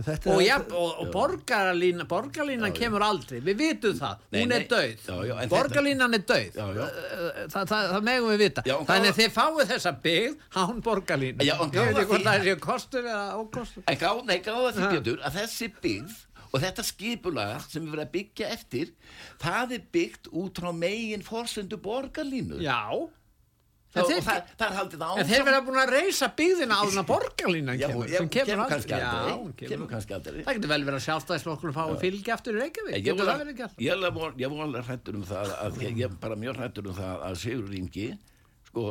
[0.06, 4.56] Þetta Og, er- ja, og, og borgarlínan, borgarlínan kemur aldrei, við vitum það, Nei, hún
[4.56, 6.88] er Já, já, en borgarlínan er döið, Já, já.
[7.52, 11.48] Það, það, það megum við vita, Já, þannig að þið fáið þessa byggð, hán borgarlínu,
[11.48, 13.88] Já, en ég veit ekki hvort það sé kostur eða ókostur.
[14.28, 14.92] Nei, gáða því.
[15.02, 16.20] Björn að þessi byggð
[16.52, 18.92] og þetta skipulega sem við verðum að byggja eftir
[19.42, 22.60] það er byggt út frá megin forsendu borgarlínu.
[22.64, 22.82] Já,
[23.92, 26.84] Og þeir- það, það er haldið áfram En þeir verða búin að reysa byggðina á
[26.88, 29.52] þennan borgarlínan Já, kemur, sem kemur, kannski aldrei, hún.
[30.48, 32.96] Það getur vel verið að sjálfstæðisflokkur fái fylgi aftur í Reykjavík.
[34.40, 37.36] Ég var alveg hrættur um það að ég, ég bara mjög hrættur um það að
[37.44, 38.08] Sigur Ingi
[38.72, 38.86] sko,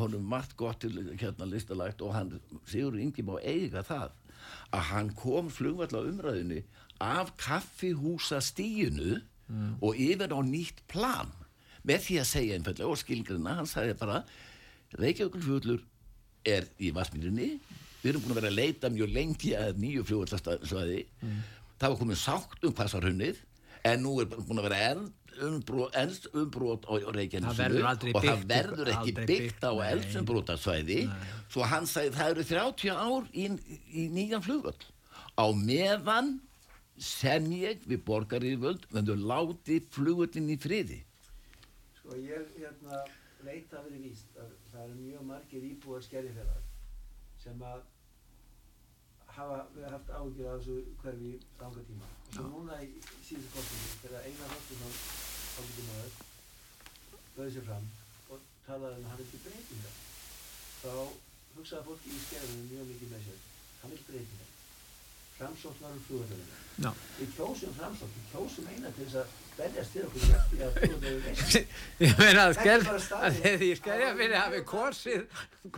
[0.00, 4.16] honum margt gott til hérna listalagt og hann, Sigur Ingi má eiga það
[4.72, 6.62] að hann kom flugvall á umræðinu
[7.04, 9.20] af kaffihúsa stíinu
[9.84, 11.28] og yfir á nýtt plan
[11.88, 14.22] með því að segja einfallega og skilgrina, hann sagði bara
[14.98, 15.80] Reykjavíkur flugullur
[16.44, 17.48] er í Vassmýrinni
[18.02, 21.00] við erum búin að vera að leita mjög lengi að nýju flugvallarsvæði.
[21.78, 23.38] Það var komin sátt um hvassarhunnið
[23.88, 24.80] en nú er búin að vera
[26.02, 27.26] elst umbrot á aldrei
[28.12, 29.86] og það verður ekki byggt á nei.
[29.92, 30.98] eldsumbrotasvæði
[31.50, 33.46] svo hann sagði það eru 30 ár í,
[33.96, 34.76] í nýjan flugvall
[35.40, 36.34] á meðan
[37.00, 41.00] sem ég við borgaríðvöld vendur láti flugvallin í friði
[42.02, 42.96] Sko ég hérna
[43.46, 46.64] veit að verið víst að það eru mjög margir íbúar skerjafélag
[47.42, 47.84] sem að
[49.36, 52.08] hafa við haft ágjör af þessu hverfi í ranga tíma.
[52.26, 52.88] Og svo núna í
[53.22, 54.96] síðustu kostningu þegar Einar Þorstinsson
[55.62, 56.16] ágjörðumöður
[57.36, 57.86] bauði sér fram
[58.34, 59.94] og talaði um að hann vildi breytingar
[60.82, 60.92] þá
[61.54, 63.46] hugsaði fólki í skerjafélaginu mjög mikið með sér.
[63.84, 64.50] Hann vil breytingar
[65.38, 66.50] framsóknar um flugvöldunum
[66.82, 66.90] Já.
[67.20, 70.72] við kjósum framsókn, við kjósum eina til þess að berjast til okkur í að- að
[70.78, 71.56] flugvöldunum veist.
[72.06, 72.60] Ég meina að,
[73.18, 75.24] að þegar ég skerja fyrir hafi kosið,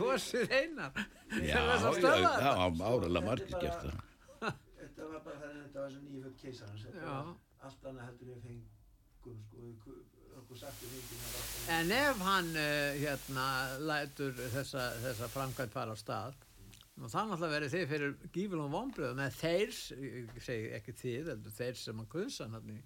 [0.01, 1.03] kosið einar.
[1.41, 2.53] Já, að já, þetta.
[2.91, 4.01] áralega margir gert það.
[4.45, 7.33] Þetta var bara þannig að þetta var svo nýju fyrir keisarans var
[7.65, 9.39] allt annað heldur við fengum
[9.81, 9.95] sko,
[10.41, 11.45] okkur sagt við fengum það.
[11.67, 13.45] Var En ef hann uh, hérna
[13.89, 16.35] lætur þessa, þessa framkvæmt fara á stað
[16.95, 21.55] og það náttúrulega verið þið fyrir gífilum vonbröðum en þeir, ég segi ekki þið heldur
[21.57, 22.77] þeir sem að kusa hann í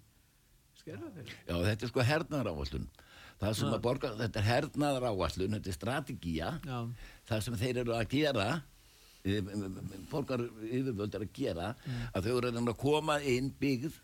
[0.82, 2.90] skerja fyrir Já, þetta er sko hernaðar áallun
[3.40, 3.74] það sem Já.
[3.76, 6.50] að borga, þetta er hernaðar áallun þetta er strategía.
[6.66, 6.78] Já,
[7.30, 8.46] það sem þeir eru að gera
[9.24, 9.50] eh,
[10.12, 11.72] borgar yfirvöld er að gera
[12.12, 13.98] að þau eru að koma inn byggð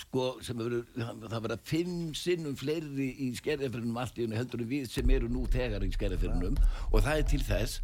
[0.00, 4.88] sko sem eru, það verða fimm sinnum fleiri í skerðafyrinum allt í hennu heldur við
[4.90, 6.56] sem eru nú þegar í skerðafyrinum
[6.90, 7.80] og það er til þess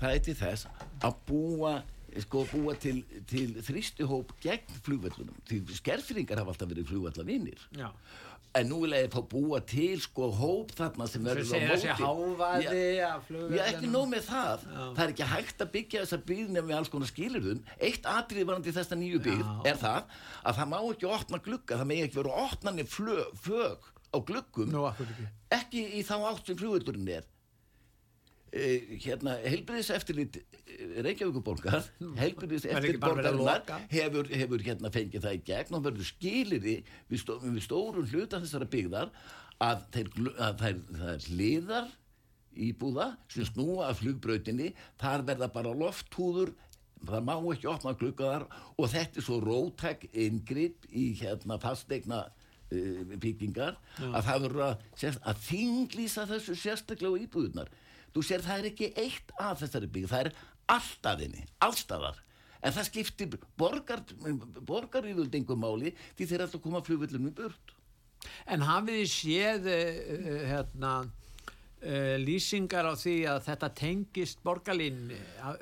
[0.00, 0.68] það er til þess
[1.06, 1.74] að búa
[2.24, 7.88] sko búa til, til þrýstihóp gegn flugvöllunum því skerðfyringar hafa alltaf verið flugvallavinir já.
[8.58, 12.66] en nú vil ég fá búa til sko hóp þarna sem verður á móti hávaði
[13.28, 13.54] flugvellinum.
[13.54, 14.64] Já, ekki nóg með það.
[14.66, 14.82] Já.
[14.96, 17.62] Það er ekki hægt að byggja þessa byggð nefnum við alls konar skilirðum.
[17.78, 19.54] Eitt atrið varandi þessa nýju byggð Já.
[19.70, 23.90] er það að það má ekki opna glugga, það megi ekki vera opnanir flög, fög
[24.10, 25.28] á gluggum, Nú, akkur ekki.
[25.54, 27.28] ekki í þá átt sem flugvöldurinn er.
[28.50, 30.40] Uh, hérna, heilbriðis eftirlit
[31.04, 31.84] Reykjavíkuborgar
[33.36, 33.76] loka?
[33.92, 36.74] hefur, hefur hérna fengið það í gegn og verður skiliri
[37.10, 39.12] við, stó, við stórum hluta þessara byggðar
[39.62, 41.92] að, það er hliðar
[42.58, 46.50] íbúða sem snúa af flugbrautinni þar verða bara lofthúður
[47.06, 53.14] það má ekki opna gluggaðar og þetta er svo rótæk inngrip í hérna fastegna uh,
[53.14, 53.78] byggingar
[54.10, 54.82] að það verður að,
[55.22, 57.70] að þinglýsa þessu sérstaklega íbúðunar
[58.14, 60.32] þú sér það er ekki eitt af þessari bygg það er
[60.70, 62.18] alltaf henni, allstaðar
[62.60, 64.02] en það skiptir borgar,
[64.68, 67.72] borgaríðuldingum máli því þeir alltaf koma flugvillum í burt.
[68.52, 75.14] En hafið þið séð uh, hérna uh, lýsingar á því að þetta tengist borgarlín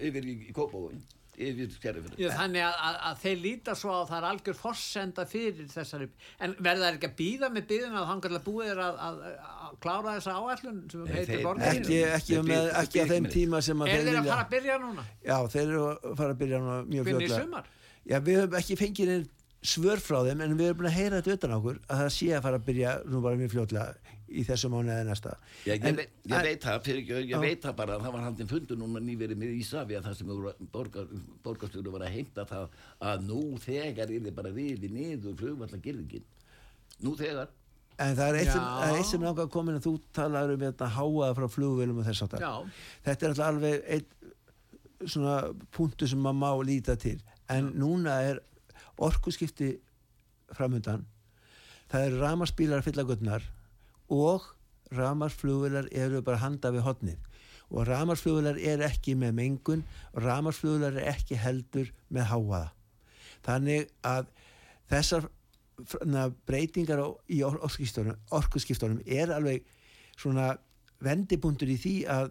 [0.08, 4.08] yfir í, í Kópavóin yfir Skerrifjörð Já, þannig að, að, að þeir líta svo að
[4.10, 6.08] það er algjör forsenda fyrir þessari
[6.44, 9.20] en verða þær ekki að býða með býðum að þangar að búið er að, að,
[9.66, 11.84] að klára þessa áætlun sem Nei, heitir þeir- borgarlínu?
[11.86, 14.18] Ekki, ekki, Þeir með, bíða- ekki þeir að þeim tíma sem að Er þeir að
[14.18, 14.32] vilja.
[14.32, 15.06] fara að byrja núna?
[15.32, 17.46] Já, þeir eru að fara að byrja núna mjög Hvernig í fljótlega.
[17.46, 17.70] sumar?
[18.12, 19.26] Já, við höfum ekki fengið neinn
[19.62, 22.08] svör frá þeim en við erum búin að heyra þetta utan á okkur að það
[22.16, 25.34] sé að fara að byrja nú bara mjög fljótlega í þessu mánu eða næsta.
[25.66, 27.40] Já, ég, En- veit, ég veit það, fyrir, ég, ég Já.
[27.40, 30.26] veit það bara að það var haldin fundur núna nýverið með Ísafi að það sem
[30.32, 31.06] voru- borgar,
[31.44, 32.68] borgarstjóru var að heimta það
[33.12, 36.24] að nú þegar er þið bara riði niður flugvallagirðingin
[37.02, 37.48] nú þegar.
[38.00, 40.50] En það er eitt sem, það er eitt sem langar að koma að þú talar
[40.54, 42.54] um þetta háaða frá flugvélum og þess að Já,
[43.04, 45.36] þetta er alltaf alveg einn svona
[45.76, 47.18] punktu sem maður má líta til.
[47.52, 48.40] En núna er
[49.02, 49.74] orkuskipti
[50.52, 51.06] framöndan
[51.92, 53.44] það eru ramarsbílar fyllagötnar
[54.12, 54.46] og
[54.96, 57.28] ramarsflugvilar eru bara handa við hotnið
[57.72, 62.66] og ramarsflugvilar er ekki með mengun og ramarsflugvilar er ekki heldur með háaða
[63.46, 64.28] þannig að
[64.92, 65.30] þessar
[66.46, 67.00] breytingar
[67.32, 69.64] í or- orkuskiptunum, er alveg
[70.20, 70.52] svona
[71.02, 72.30] vendipunktur í því að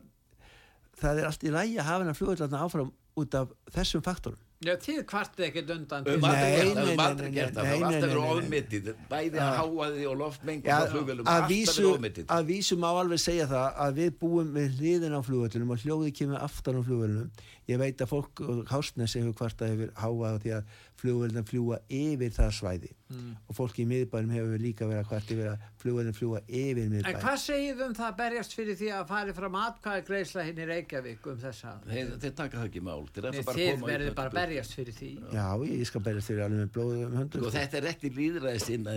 [1.02, 4.76] það er allt í lægi að hafa hennar flugvöldlarna áfram út af þessum faktorum Já,
[4.78, 7.56] þið kvartið ekkert undan Við höfum aldrei gert það, við höfum nei, aldrei nei, gert
[7.56, 8.42] það, nei, það var nei, alltaf verið nei, nei.
[8.42, 9.48] ofmitið, bæði Já.
[9.58, 12.28] háaði og loftmengi Já, frá flugvelum, að alltaf vísu, verið ofmitið.
[12.36, 16.14] að vísu má alveg segja það að við búum við hliðin á flugvöllunum og hljóði
[16.22, 17.32] kemur aftan á flugvöllunum
[17.72, 22.36] ég veit að fólk og hásnes hefur kvarta hefur háað því að flugvöllunum fljúa yfir
[22.40, 23.34] það svæði Mm.
[23.52, 26.92] og fólki í miðbænum hefur líka verið að kvarta yfir að flugvöllunum fljúa yfir En
[26.94, 30.62] miðbæn hvað segir um það að berjast fyrir því að fari fram atkvæði greiðsla hinn
[30.64, 31.74] í Reykjavík um þessa?
[31.90, 34.16] Þeir, þeir taka það ekki mál, þeir Nei, ætla bara að þið koma í verður
[34.22, 35.10] bara að berjast fyrir því.
[35.36, 38.88] Já, ég skal berjast fyrir alveg með blóðu um höndur Sko þetta er ekki líðræðisinn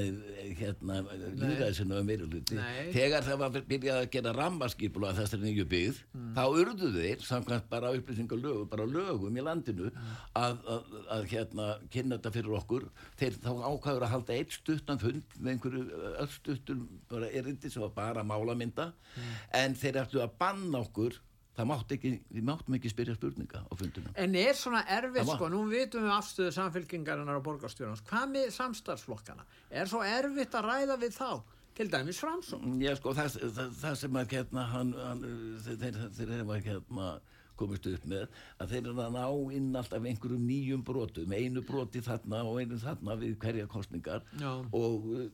[0.63, 1.01] hérna,
[1.35, 2.93] líðræðisinn og meira hluti Nei.
[2.95, 6.31] þegar það var byrjað að gera rammarskipula að þessari nýju byggð Mm.
[6.39, 9.91] þá urðu þeir, samkvæmt bara upplýsingar lögum, bara lögum í landinu
[10.39, 12.89] að, að, að hérna kynna þetta fyrir okkur,
[13.21, 15.85] þeir þá ákvæður að halda eitt stuttan fund með einhverju
[16.25, 19.37] öll stuttum bara erindi sem var bara málamynda, Mm.
[19.63, 21.21] en þeir ættu að banna okkur
[21.55, 24.81] það mátt ekki, við máttum ekki spyrja spurninga á fundunum En er svona
[25.29, 29.45] var- sko, nú vitum við afstöðu samfélkingarinnar og borgarstjórnans, hvað með samstarfsflokkana?
[29.71, 31.43] Er svo erfitt að ræða við þá?
[31.75, 32.81] Til dæmis framsókn.
[32.83, 35.23] Já, sko, það, það, það sem að hérna, hann, hann,
[35.65, 37.21] þeir, þeir, þeir hérna
[37.59, 38.27] komist upp með
[38.59, 39.25] að þeir eru að ná
[39.59, 44.51] inn alltaf einhverjum nýjum brotum, einu broti þarna og einu þarna við hverja kostningar Já.
[44.75, 45.27] og uh,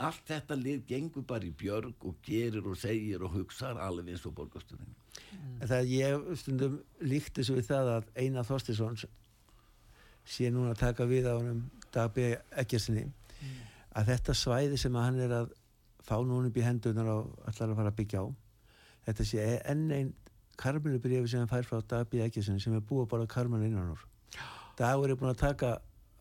[0.00, 4.24] allt þetta lið gengur bara í björg og gerir og segir og hugsar alveg eins
[4.28, 4.94] og borgasturinn.
[5.60, 8.98] En það ég stundum líkt þessu við það að Einar Þorstinsson
[10.26, 11.62] sé núna að taka við á honum
[11.94, 12.32] Dag B.
[12.58, 13.06] Ekkersinni
[13.96, 15.54] að þetta svæði sem hann er að
[16.06, 18.26] fá núna upp í hendunar og allar að fara að byggja á
[19.06, 20.12] þetta sé enn einn
[20.60, 22.22] karmelubrifi sem hann fær frá Dag B.
[22.24, 24.06] Ekkersinni sem er búið bara karmenu innan úr
[24.78, 25.76] Dagur er búin að taka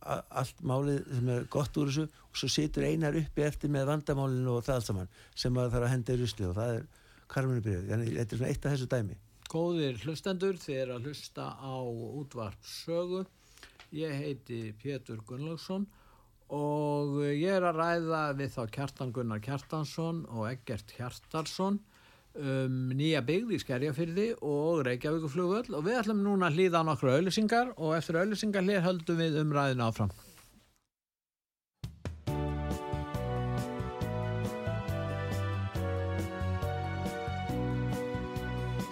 [0.05, 4.57] allt málið sem er gott úr þessu og svo situr Einar uppi eftir með vandamálinu
[4.57, 6.89] og það allt saman sem að þarf að henda í rusli og það er
[7.33, 11.77] karmelubrifi þannig þetta er svona eitt af þessu dæmi Góðir hlustendur, er að hlusta á
[11.85, 13.21] útvarp sögu.
[13.93, 15.85] Ég heiti Pétur Gunnlaugsson
[16.51, 21.77] og ég er að ræða við þá Kjartan Gunnar Kjartansson og Eggert Hjartarsson
[22.35, 27.73] um nýja byggð í Skerjafyrði og Reykjavíkuflugvöll og við ætlum núna að hlýða nokkru auðlýsingar
[27.75, 30.15] og eftir auðlýsingar hlýr höldum við umræðinu áfram.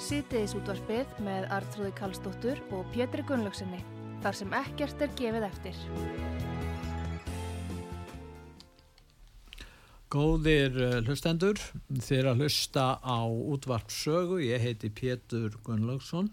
[0.03, 3.79] Sýtiðis útvarpið með Artrúði Kallstóttur og Pétri Gunnlaugsinni,
[4.21, 5.79] þar sem ekkert er gefið eftir.
[10.13, 11.57] Góðir eh, hlustendur,
[12.13, 16.27] er að hlusta á útvarp sögu, ég heiti Pétur Gunnlaugsson.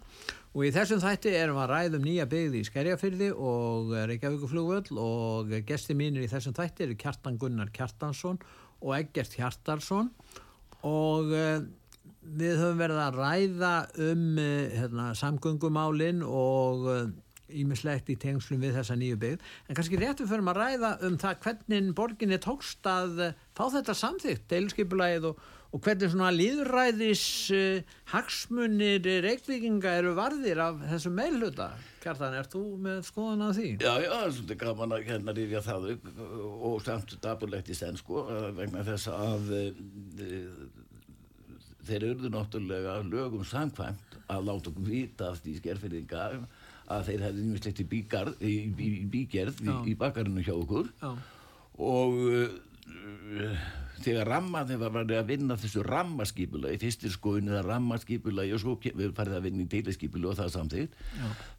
[0.52, 5.54] Og í þessum þætti erum við að ræðum nýja byggði í Skerjafyrði og Reykjavíkuflugvöll og
[5.64, 8.40] gesti mínir í þessum þætti eru Kjartan Gunnar Kjartansson
[8.82, 10.10] og Eggert Hjartarsson
[10.84, 11.62] og uh,
[12.20, 13.74] við höfum verið að ræða
[14.10, 16.88] um hérna, samgöngumálin og
[17.62, 21.16] ímislegt í tengslum við þessa nýju byggð en kannski rétt við förum að ræða um
[21.20, 27.24] það hvernig borginni tókst að eh, fá þetta samþygt, deilskipulægið og, og hvernig svona líðræðis
[27.54, 31.70] uh, hagsmunir reykvíkinga eru varðir af þessu meilhuta
[32.00, 33.70] Kjartan, er þú með skoðan á því?
[33.84, 36.06] Já, já, það er gaman að hérna rifja það upp
[36.70, 39.64] og samt dapurlegt í senn eh, vegna þess að e,
[41.84, 46.24] þeir eruðu náttúrulega lögum samkvæmt að láta okkur vita af því skerfyrðinga
[46.90, 50.90] að þeir hefði nýmislegt í, bígarð, í, í, í bígerð í, í bakarinu hjá okkur.
[51.00, 51.12] Já,
[51.80, 53.60] og uh,
[54.00, 59.12] þegar ramma þegar var að vinna þessu rammaskipulagi fyrstir skoðinu það rammaskipulagi og svo við
[59.16, 60.96] farið að vinna í deilaskipulagi og það samþýtt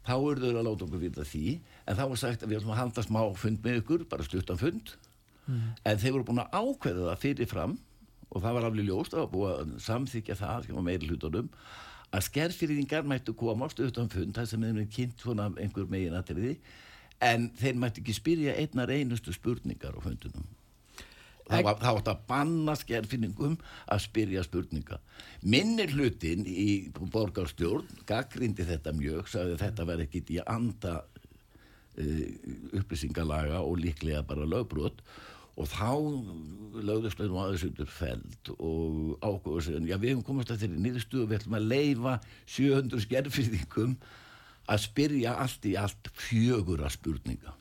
[0.08, 1.54] þá eru þau að láta okkur vita því.
[1.86, 4.60] En þá var sagt að við ætlum að halda smá fund með ykkur bara stuttan
[4.60, 4.92] fund.
[5.86, 7.78] En þeir voru búin að ákveða það fyrir fram
[8.32, 11.48] og það var alveg ljóst að samþykja það hjá meiri hlutunum
[12.12, 16.16] að skerfyrðingar mættu koma á stuttan fund þar sem þeim er kynnt svona einhver megin
[16.18, 16.56] atriði
[17.22, 20.50] en þeir mættu ekki spyrja einnar einustu spurningar á fundunum
[21.60, 23.56] var, það átt að banna skerfinningum
[23.90, 24.98] að spyrja spurninga.
[25.42, 32.22] Minni hlutin í borgarstjórn gaggrindi þetta mjög sagði þetta verði ekki í anda uh,
[32.80, 35.02] upplýsingalaga og líklega bara lögbrot
[35.56, 35.90] og þá
[36.82, 40.82] lögðust við nú aðeins undir feld og ákveður sér já við hefum komast að þeirri
[40.86, 42.14] niðurstuðu við ætlum að leifa
[42.56, 43.96] 700 skerfyrðingum
[44.72, 47.56] að spyrja allt í allt fjögura spurninga.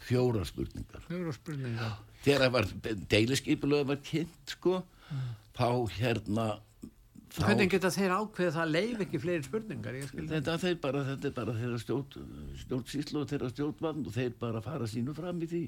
[0.00, 1.04] Fjóra spurningar.
[1.06, 1.90] Fjóra spurninga
[2.24, 2.68] þegar það var
[3.10, 4.80] deiliskypulega var kynnt sko
[5.56, 6.46] þá hérna
[7.30, 9.98] þá, Hvernig geta þeir ákveðið það leif ekki fleiri spurningar?
[9.98, 10.32] Ég skil það.
[10.36, 14.62] þetta, þeir bara, þetta er bara þeirra stjórn stjórnsýslu og þeirra stjórnvand og þeir bara
[14.64, 15.62] fara sínu fram í því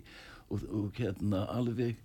[0.48, 2.00] og, og hérna alveg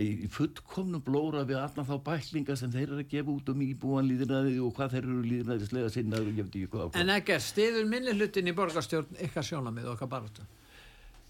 [0.00, 4.08] í fullkomnum blóra við allan þá bæklinga sem þeir eru að gefa út um íbúan
[4.08, 7.00] líðinaði og hvað þeir eru líðinaðislega sinnaður og hvað og hvað.
[7.02, 10.46] En ekki, stiður minni hlutin í borgarstjórn ykkar sjónamið og okkar baráttu.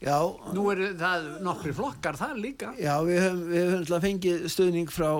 [0.02, 0.18] Já,
[0.54, 2.70] Nú eru það nokkri flokkar þar líka.
[2.78, 5.10] já við höfum, við höfum fengið stuðning frá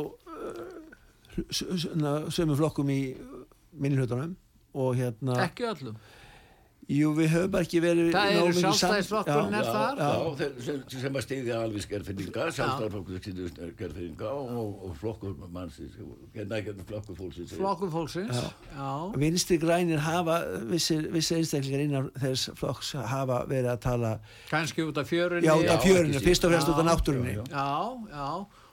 [2.32, 3.00] sömu flokkum í
[3.72, 4.34] minnilhutunum
[4.74, 5.96] og hérna, Ekki öllum.
[6.92, 10.00] jú við höfum bara ekki verið Það eru Sjálfstæðisflokkurinn Já, er þar.
[10.02, 10.08] Já,
[10.40, 15.94] þeir, sem, sem að stiðja alveg skerfinninga, sjálfstæðarflokkur stiðja skerfinninga og, og flokkur mannsins,
[16.34, 17.54] nægjörnum flokkur fólksins.
[17.56, 18.40] Flokkur fólksins.
[18.74, 18.90] Já.
[19.22, 20.40] vinstri grænir hafa
[20.72, 24.12] vissir, vissir einstaklingar innan þess flokks hafa verið að tala
[24.50, 25.46] Kanski út af fjörunni.
[25.48, 27.72] já, út af Já, ekki fyrst og fremst Já, út af náttúrunni já, Já,
[28.10, 28.28] já.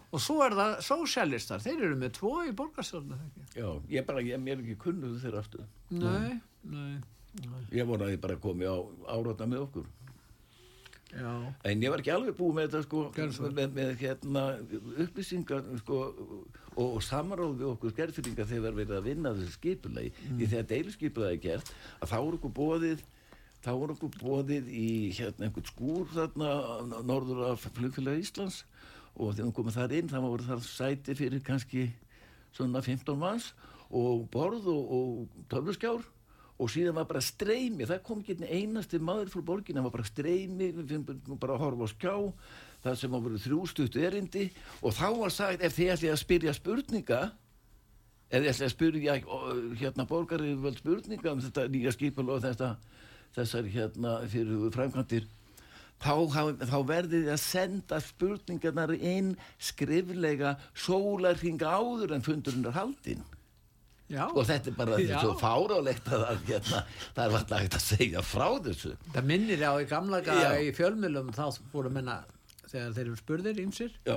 [0.10, 1.62] Og svo er það sósjálistar.
[1.62, 3.46] Þeir eru með tvo í borgarstjórnu, ekki?
[3.62, 5.68] Já, ég bara, ég er ekki kunnuð þeirra aftur.
[5.94, 6.96] Nei, nei,
[7.44, 7.64] nei.
[7.78, 8.78] Ég vonaði bara að komi á
[9.14, 9.90] áráta með okkur.
[11.10, 11.30] Já.
[11.66, 13.04] En ég var ekki alveg búið með þetta sko,
[13.58, 14.44] með, með hérna
[15.06, 16.02] upplýsingar sko,
[16.76, 20.12] og, og samráð við okkur skerfyrringar þegar verið að vinna þessu skipulagi.
[20.26, 20.42] Mm.
[20.42, 23.08] Í þegar deiluskipulagi er gert, að þá er okkur bóðið
[23.64, 26.52] þá er okkur bóðið í hérna einhvern skúr þarna
[27.08, 28.62] norður af flugfélagi Íslands
[29.20, 31.90] og þegar við komum þar inn þá voru þar sæti fyrir kannski
[32.56, 33.52] svona 15 manns
[33.90, 36.08] og borð og, og töfluskjár.
[36.60, 40.08] Og síðan var bara streymi, það kom ekki einasti maður frá borginu, það var bara
[40.10, 42.16] streymi við fengum bara að horfa á skjá
[42.84, 44.50] það sem var verið þrjústutt erindi.
[44.84, 47.22] Og þá var sagt, ef þið ætlið að spyrja spurninga
[48.30, 49.16] ef þið ætlið að spyrja
[49.80, 52.74] hérna borgarið spurninga um þetta nýja skipul og þetta
[53.38, 55.30] þessar hérna fyrir framkvæmdir
[56.00, 56.14] þá,
[56.64, 63.24] þá- verðið þið að senda spurningarnar inn skriflega sólarhinga áður en fundurinn er haldinn
[64.10, 64.24] Já.
[64.34, 65.20] og þetta er bara Já.
[65.22, 66.80] svo fárálegt að hérna,
[67.14, 70.22] það er vart hægt að segja frá þessu Það minnir á í gamla
[70.64, 71.44] í fjölmjölum þá
[71.74, 72.16] voru menna
[72.70, 74.16] þegar þeir eru spurðir ímsir já,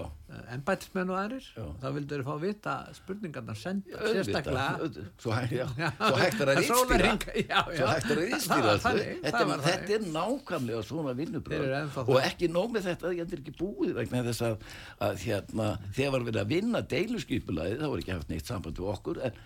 [0.55, 1.65] embætismenn og aðrir Já.
[1.83, 5.07] þá vildu þeir fá að vita spurningarnar senda auðvitað, sérstaklega.
[5.25, 5.89] svo, já, Já.
[5.97, 7.63] svo hægt er að já, já.
[7.73, 12.89] svo hægt er að þannig, þetta, þetta er nákvæmlega svona vinnubröð og ekki nóg með
[12.91, 14.71] þetta ég er ekki búið vegna þess að,
[15.09, 18.93] að hérna, þegar var verið að vinna deiluskipulaði það var ekki haft neitt samband við
[18.93, 19.43] okkur en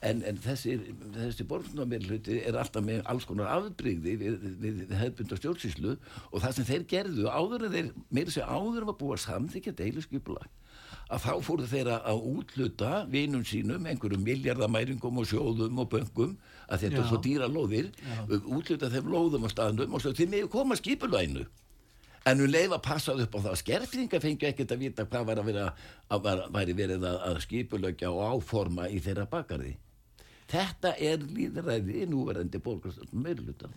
[0.00, 0.78] En, en þessi,
[1.12, 5.90] þessi borgarstjórnarmeirhluti er alltaf með alls konar afbrigði við, við, við hefðbund og stjórnsýslu
[6.30, 10.46] og það sem þeir gerðu áður en þeir, meira sér áður búið að samþykja deiluskipula
[11.10, 16.32] að þá fóru þeir að- útluta vinum sínum, einhverjum miljardamæringum og sjóðum og böngum
[16.70, 17.02] að þetta Já.
[17.02, 17.90] er svo dýra lóðir
[18.56, 21.44] útluta þeim lóðum á staðnum og svo þeir með koma skipulænu
[22.24, 25.28] en um leið að passa upp á það að skerfninga fengju ekkert að vita hvað
[25.28, 25.68] var að vera
[26.08, 29.76] að var, væri verið að, að skipulögja og áforma í þeirra bakarði
[30.50, 33.70] þetta er líðræði núverandi borgarstjórn meirluta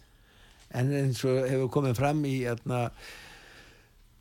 [0.74, 2.88] en eins og hefur komið fram í hérna,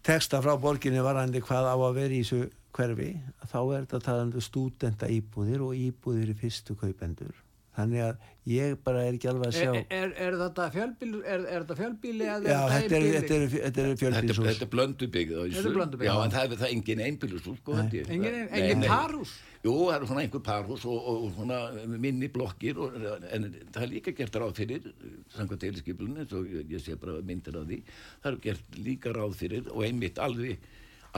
[0.05, 3.11] texta frá borginni varandi hvað á að vera í þessu hverfi
[3.51, 7.35] þá er þetta talandi stúdenta íbúðir og íbúðir í fyrstu kaupendur
[7.77, 9.71] þannig að ég bara er ekki alveg að sjá.
[9.71, 13.47] er, er, er þetta fjölbíli er, er þetta fjölbíli eða já, þetta er, þetta er,
[13.53, 17.63] þetta er þetta, er- þetta er blöndubyggð er já en það er það engin einbýlishús
[17.63, 18.89] sko, engin, engin nei.
[18.91, 19.37] parhús?
[19.63, 21.63] Jú, það eru svona einhver parhús og, og, og svona
[22.03, 22.99] minni blokkir og,
[23.31, 24.91] en það er líka gert ráð fyrir
[25.37, 27.81] samkvæmt deiliskyplunni, svo ég, sé bara myndir af því,
[28.25, 30.59] það er gert líka ráð fyrir og einmitt alveg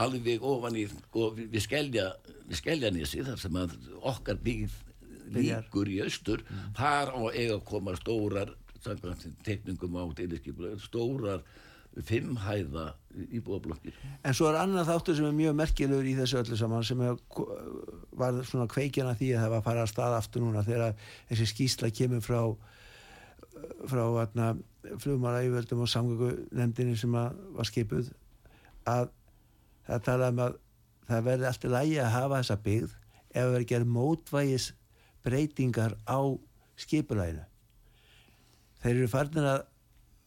[0.01, 2.09] alveg ofan í sko, við, við skelja
[2.45, 4.75] við skelja nýsi þar sem að okkar byggð.
[5.33, 6.43] Líkur í austur
[6.77, 8.53] þar á eiga koma stórar
[8.85, 11.45] samkvæmt teikningum á deiliskyplunni stórar
[12.03, 12.89] fimmhæða
[13.31, 13.95] íbúðablokkir.
[14.27, 17.15] En svo er annað þáttur sem er mjög merkilegur í þessu öllu saman sem er,
[18.19, 20.97] var svona kveikjana því að það var að fara að stað aftur núna þegar
[21.29, 22.41] þessi skýsla kemur frá
[23.87, 24.03] frá
[24.91, 28.11] yfirvöldum og samgöngu nefndinni sem að, var skipuð
[28.85, 29.09] að
[29.87, 30.57] það tala um að
[31.07, 34.67] það verði alltaf lægi að hafa þessa byggð ef það verði gerð mótvægis
[35.25, 36.19] breytingar á
[36.79, 37.45] skipulæginu
[38.83, 39.63] þeir eru farnir að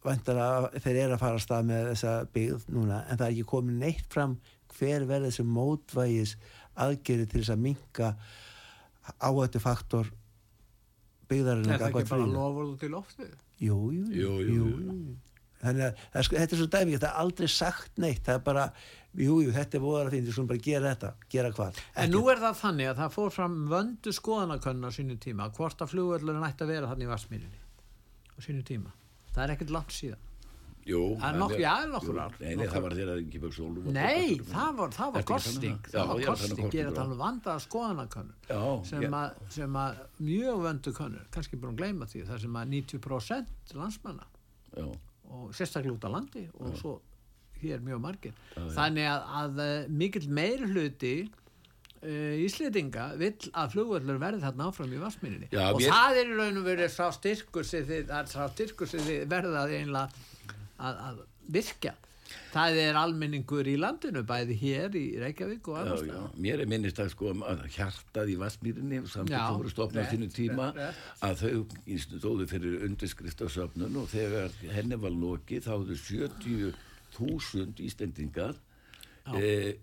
[0.07, 3.49] væntanlega þeir eru að fara að stað með þessa byggð núna en það er ekki
[3.53, 4.39] komið neitt fram
[4.79, 6.37] hver verður þessi mótvægis
[6.79, 8.13] aðgerið til þess að minka
[9.19, 10.11] áhættu faktor
[11.29, 13.33] byggðarinn er það ekki bara lofur til loftið?
[13.59, 14.99] Jú, jú, Jú, jú, jú.
[15.63, 18.35] Þannig að það er sko- þetta er svo dæmi þetta er aldrei sagt neitt það
[18.39, 18.67] er bara,
[19.19, 22.11] jú, jú, þetta er voðar að finna við skulum bara gera þetta, gera hvað En
[22.15, 25.93] nú er það þannig að það fór fram vöndu skoðanakönn á sínu tíma hvort að
[25.97, 27.61] flugvöllurinn ætti að vera þannig í Vassmýrinni
[28.35, 28.91] á sínu tíma.
[29.35, 30.25] Það er ekkert langt síðan.
[30.89, 32.37] Jú, Það er en- nokk- já, nokkur jú, ár.
[32.41, 35.75] Nei, það var þeirra ekki bæk sólum Nei, það var, það var að kosting.
[35.83, 35.91] það?
[35.93, 36.71] Það var er að kosting.
[36.73, 41.27] Ég er að tala um vandaða skoðanakönnur Já, sem, að, sem að mjög vöndu könnur,
[41.31, 44.25] kannski bara að gleyma því, það sem að 90% landsmanna
[44.79, 44.87] Já,
[45.29, 46.95] og sérstaklega út á landi og svo
[47.63, 48.35] hér mjög margir.
[48.55, 54.93] Þannig að, að uh, mikill meir hluti uh, Íslendinga vill að flugvöllur verði þarna áfram
[54.95, 58.13] í Vassmýrinni Já, og mér- það er í raun og verið sá styrkur sem þið,
[58.15, 60.09] er verða einlega
[60.79, 61.25] að, að
[61.59, 61.95] virka
[62.53, 66.39] það er almenningur í landinu bæði hér í Reykjavík og Já, annars já, staðar.
[66.47, 70.03] mér er minnist að sko að hjartað í Vassmýrinni samt Já, að það voru stopnað
[70.03, 71.61] rétt, sínum tíma rétt, að þau
[72.05, 78.59] stóðu fyrir undirskriftasöfnun og þegar henni var lokið þá hefðu 70.000 ístendingar
[79.37, 79.77] e,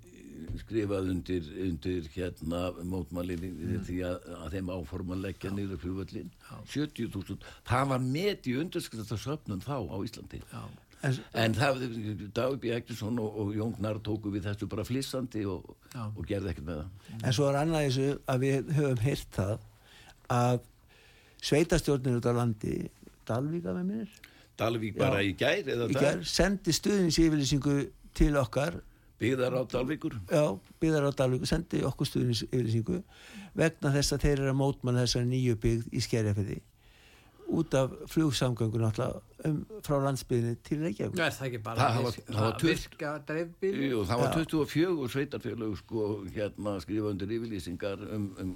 [0.60, 3.76] skrifað undir, undir hérna mótmælið mm.
[3.88, 6.32] því að, að þeim áforma leggja niður flugvöllin
[6.72, 7.38] 70.000,
[7.68, 10.42] það var met í undirskriftasöfnun þá á Íslandi.
[10.52, 10.64] Já.
[11.04, 11.82] En, En það,
[12.34, 12.72] Dagur B.
[12.76, 16.80] Ekkertsson og, og Jón Gnar tóku við þessu bara flissandi og, og gerði ekkert með
[16.82, 17.20] það.
[17.24, 19.58] en svo er annað þessu að við höfum heyrt það
[20.36, 20.60] að
[21.46, 22.76] sveitastjórnir út á landi
[23.28, 24.18] Dalvíka með minnir
[24.58, 25.28] Dalvík bara Já.
[25.30, 27.74] í gær eða í gær sendi stuðningsyfirlýsingu
[28.16, 28.78] til okkar
[29.20, 30.16] byggðar á Dalvíkur.
[30.32, 30.46] já,
[30.82, 33.02] byggðar á Dalvíku sendi okkur stuðningsyfirlýsingu
[33.56, 36.58] vegna þess að þeir eru að mótmanna þessari nýju byggð í skerjafyrði
[37.48, 42.00] út af flugsamgöngu náttúrulega um, frá landsbyðinni til Reykjavík Já, er það ekki bara Það
[42.08, 44.48] virka, það tut- virka dreifbíl Jú, það var Já.
[44.56, 48.56] 24 sveitarfélög sko hérna skrifa undir yfirlýsingar um, um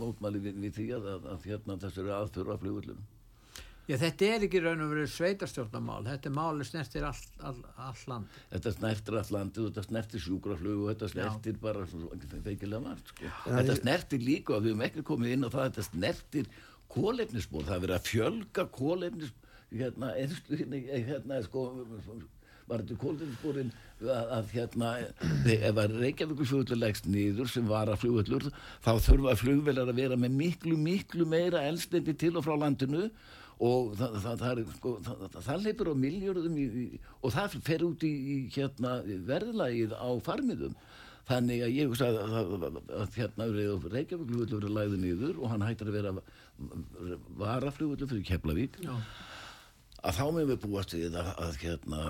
[0.00, 3.06] mótmæli við, við því að, að, að hérna þessu eru aðföru af flugullunum.
[3.88, 8.02] Já, þetta er ekki raun og verið sveitarstjórnarmál þetta er máli snertir all, all, all
[8.10, 13.14] land Þetta snertir all landið og þetta snertir sjúkraflug og þetta snertir bara feikilega margt
[13.14, 13.30] sko.
[13.46, 16.50] Þetta snertir líka við höfum ekki komið inn á það þetta snertir
[16.92, 19.32] kólefnisspor það er verið að fjölga kólefnis
[19.68, 20.58] hérna, eðslu,
[20.88, 21.64] hérna sko
[22.68, 23.72] var þetta kólefnissporin
[24.04, 24.92] að, að hérna
[25.56, 28.48] ef að Reykjavíkusflugvöllur leggst niður sem var að flugvöllur
[28.84, 33.08] þá þurfa flugvelar að vera með miklu miklu meira elstendi til og frá landinu
[33.58, 34.92] og það, það, það, sko,
[35.34, 36.58] það, leipur á miljörðum
[37.18, 40.76] og það fer út í, í hérna, verðlagið á farmiðum
[41.28, 45.66] þannig að ég hugsa að, að, að, að hérna Reykjavík-flugvöldur verið læði niður og hann
[45.66, 46.14] hættir að vera
[47.38, 48.80] varaflugvöldur fyrir Keflavík.
[48.82, 48.94] Já.
[50.08, 52.02] að þá með við búast við að, að hérna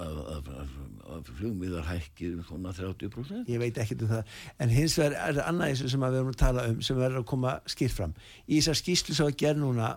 [0.00, 4.36] að, flugmiðar hækkir um svona 30% ég veit ekkert um það.
[4.62, 7.22] En hins vegar er það annað þessu sem við erum að tala um sem verður
[7.22, 8.14] að koma skýrt fram.
[8.46, 9.90] Í þessar skýslu sem var gerð núna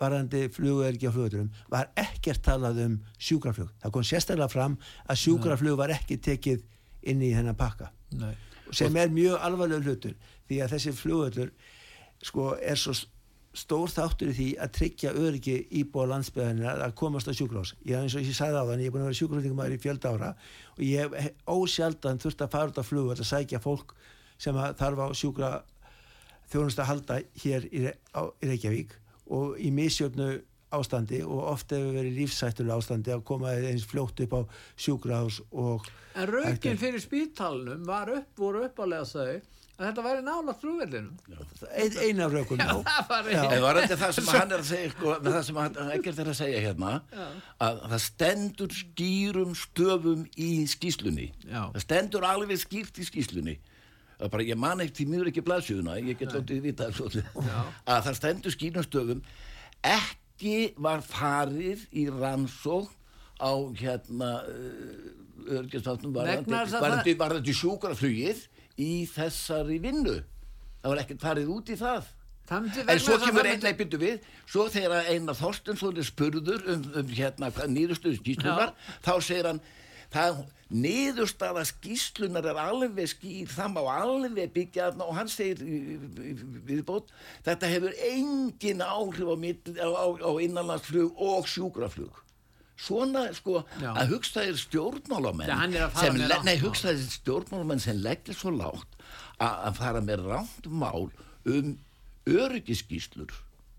[0.00, 3.72] varandi flugverki á flugvöldurum var ekkert talað um sjúkraflug.
[3.82, 6.64] Það kom sérstaklega fram að sjúkraflug var ekki tekið
[7.02, 7.92] inn í hennar pakka.
[8.10, 8.34] Nei.
[8.74, 10.14] sem er mjög alvarleg hlutur
[10.48, 11.50] því að þessi flugvöldur
[12.26, 12.94] sko er svo
[13.54, 18.14] stór þáttur í því að tryggja öryggi íbúa landsbyðanina að komast á sjúkrós ég eins
[18.14, 20.30] og ég sagði á þann, ég er búin að vera sjúkrótingumæður í fjölda ára
[20.76, 23.94] og ég hef ósjaldan þurft að fara út á flugvöld að sækja fólk
[24.38, 25.50] sem að þarf á sjúkra
[26.50, 28.94] þjónust að halda hér í, á, í Reykjavík.
[29.30, 30.32] Og í misjöfnu
[30.76, 34.40] ástandi og oft hefur verið lífsættulega ástandi að koma eins fljótt upp á
[34.78, 39.40] sjúkrahús og En raukin fyrir spítalunum var upp, voru uppalega þau
[39.80, 41.14] að þetta væri nála flugvellinum.
[41.72, 42.68] ein, eina rökum já.
[42.84, 43.40] það var Já.
[43.46, 46.20] En var þetta það sem að hann er að segja sko, það sem hann ekkert
[46.20, 46.92] er að segja hérna
[47.64, 51.62] að það stendur skýrum stöfum í skýslunni Já.
[51.72, 53.56] það stendur alveg skýrt í skýslunni
[54.20, 58.18] það er bara, ég man ekki mjög ekki blaðsjöðuna ég get lótið vita að það
[58.20, 59.24] stendur skýrum stöfum
[60.40, 62.88] ekki var farið í rannsók
[63.40, 64.30] á hérna
[65.50, 68.40] örgjastáttum Vegna þess að varðandi, varðandi sjúkraflugið
[68.80, 70.16] í þessari vinnu.
[70.80, 72.08] Það var ekkert farið út í það.
[72.50, 77.50] En svo kemur einn leipindu við, svo þegar Einar Þorstensson er spurður um, um hérna
[77.52, 78.72] skýslunar,
[79.04, 79.60] þá segir hann,
[80.10, 80.40] það
[80.70, 85.62] niðurstaða skýslunar er alveg skýr, það má alveg byggja og hann segir
[86.68, 87.10] viðbót,
[87.46, 89.36] þetta hefur engin áhrif á,
[89.82, 92.22] á, á, á innanlandsflug og sjúkraflug.
[92.80, 93.90] Svona sko Já.
[93.92, 96.54] að hugsa þér stjórnmálamenn fara sem, nei,
[96.94, 98.94] þér stjórnmálamenn sem leggja svo lágt
[99.36, 101.10] að, að fara með rámt mál
[101.44, 101.74] um
[102.30, 103.34] öryggiskíslur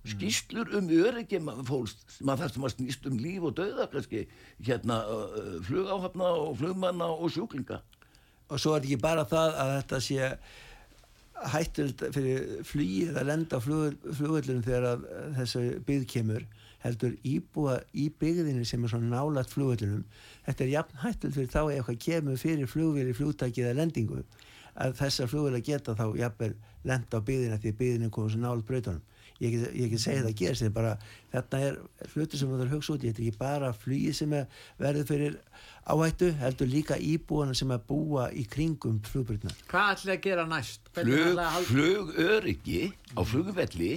[0.08, 4.26] skíslur um öryggi fólks maður sem að snýst um líf og döða kannski
[4.66, 5.04] hérna
[5.68, 7.82] flugáhafna og flugmanna og sjúklinga.
[8.50, 10.32] Og svo er ekki bara það að þetta sé
[11.52, 15.06] hættur fyrir flugið að lenda á flugvöldunum þegar að
[15.38, 16.46] þessu byggð kemur
[16.82, 20.04] heldur íbúa í byggðinu sem er svona nálat flugvöldunum
[20.48, 24.22] þetta er jafn hættur fyrir þá eitthvað kemur fyrir flugvél í flugtæki eða lendingu
[24.82, 26.54] að þessar flugvél geta þá jafnvel
[26.90, 29.02] lenda á byggðina því byggðinu komur svo nálat brautunum
[29.42, 30.94] ég ég get segið það gerst en bara
[31.34, 31.80] þetta er
[32.14, 35.38] hluti sem það er hugsa út þetta er ekki bara flugið sem er verður fyrir
[35.92, 40.92] áhættu heldur líka íbúana sem er búa í kringum flugbrutna Hvað ætlaði að gera næst?
[40.94, 42.82] Flug, að flugöryggi
[43.18, 43.94] á flugvelli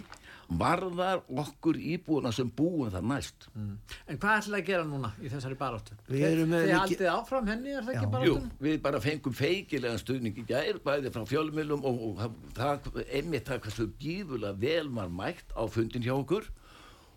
[0.49, 3.47] varðar okkur íbúina sem búum þar næst.
[3.57, 5.97] En hvað ætlaði að gera núna í þessari baráttu?
[6.09, 8.25] Við erum með- Þið haldið áfram henni, er það ekki Já.
[8.29, 13.49] Jú, við bara fengum feikilegan stuðning í gær, bæði frá fjölmjölum og, og það, einmitt
[13.49, 16.45] það hversu gífulega vel var mætt á fundin hjá okkur.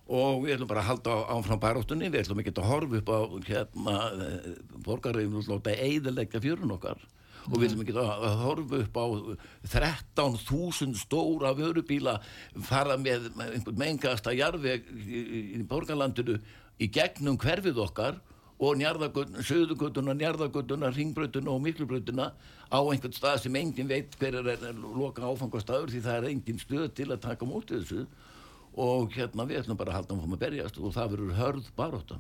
[0.07, 3.19] Og við ætlum bara að halda áfram baráttunni, við ætlum ekki að horfa upp á
[3.43, 3.95] hérna,
[4.85, 7.01] borgarreifin og láta eiðilegja fjörun okkar
[7.47, 9.05] og við ætlum ekki að að horfa upp á
[9.73, 12.17] 13.000 stóra vörubíla
[12.67, 16.39] fara með einhvern mengasta jarðveg í, borgarlandinu
[16.77, 18.19] í gegnum hverfið okkar
[18.57, 18.79] og
[19.45, 22.31] söðugötuna, njarðagötuna, ringbrötuna og miklubrötuna
[22.73, 26.59] á einhvern stað sem enginn veit hver er, er loka áfangastadur því það er enginn
[26.59, 28.07] stöð til að taka mótið þessu
[28.77, 32.17] og hérna við ætlum bara að halda um að berjast og það verður hörð baróta.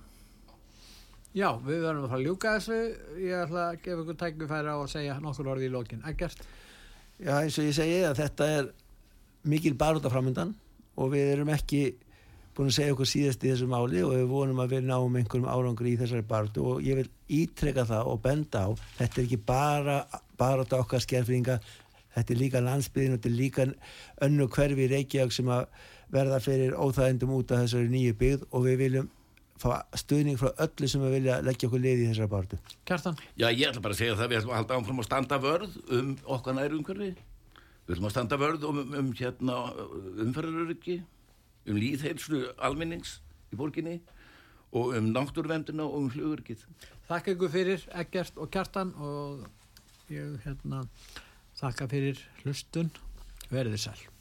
[1.37, 2.77] Já, við verðum að fara að ljúka þessu.
[3.21, 6.01] Ég ætla að gefa ykkur tækifæri á að segja nokkur orði í lokin.
[6.09, 6.41] Ekkert?
[7.21, 8.69] Já, eins og ég segi að þetta er
[9.47, 10.55] mikil baróta framöndan
[10.97, 11.81] og við erum ekki
[12.57, 15.49] búin að segja okkur síðast í þessu máli og við vonum að við náum einhverjum
[15.49, 17.09] árangri í þessari barótu og ég vil
[17.43, 19.97] ítreka það og benda á þetta er ekki bara
[20.39, 21.59] baróta okkar skerfringa
[22.15, 23.67] þetta er líka landsbyðin og þetta er líka
[24.25, 25.67] önnu hverfi í Reykjavík sem að
[26.13, 29.13] verða fyrir óþægendum út af þessari nýju byggð og við viljum
[29.61, 32.59] fá stuðning frá öllu sem að vilja leggja okkur liði í þessari barótu.
[32.87, 33.17] Kjartan?
[33.39, 35.77] Já, ég ætla bara að segja það, við ætlum að halda áfram að standa vörð
[35.97, 37.11] um okkar næru umhverfi.
[37.87, 39.57] Við ætlum að standa vörð um, um, um hérna
[40.25, 40.97] umferðaröryggi,
[41.67, 43.17] um líðheilslu almennings
[43.51, 43.97] í borginni
[44.75, 46.65] og um náttúruvendina og um flugurkið.
[47.07, 49.47] Þakka ykkur fyrir Eggert og Kjartan og
[50.11, 50.83] ég hérna
[51.61, 52.91] þakka fyrir hlustun.
[53.47, 54.16] Verðið sæl.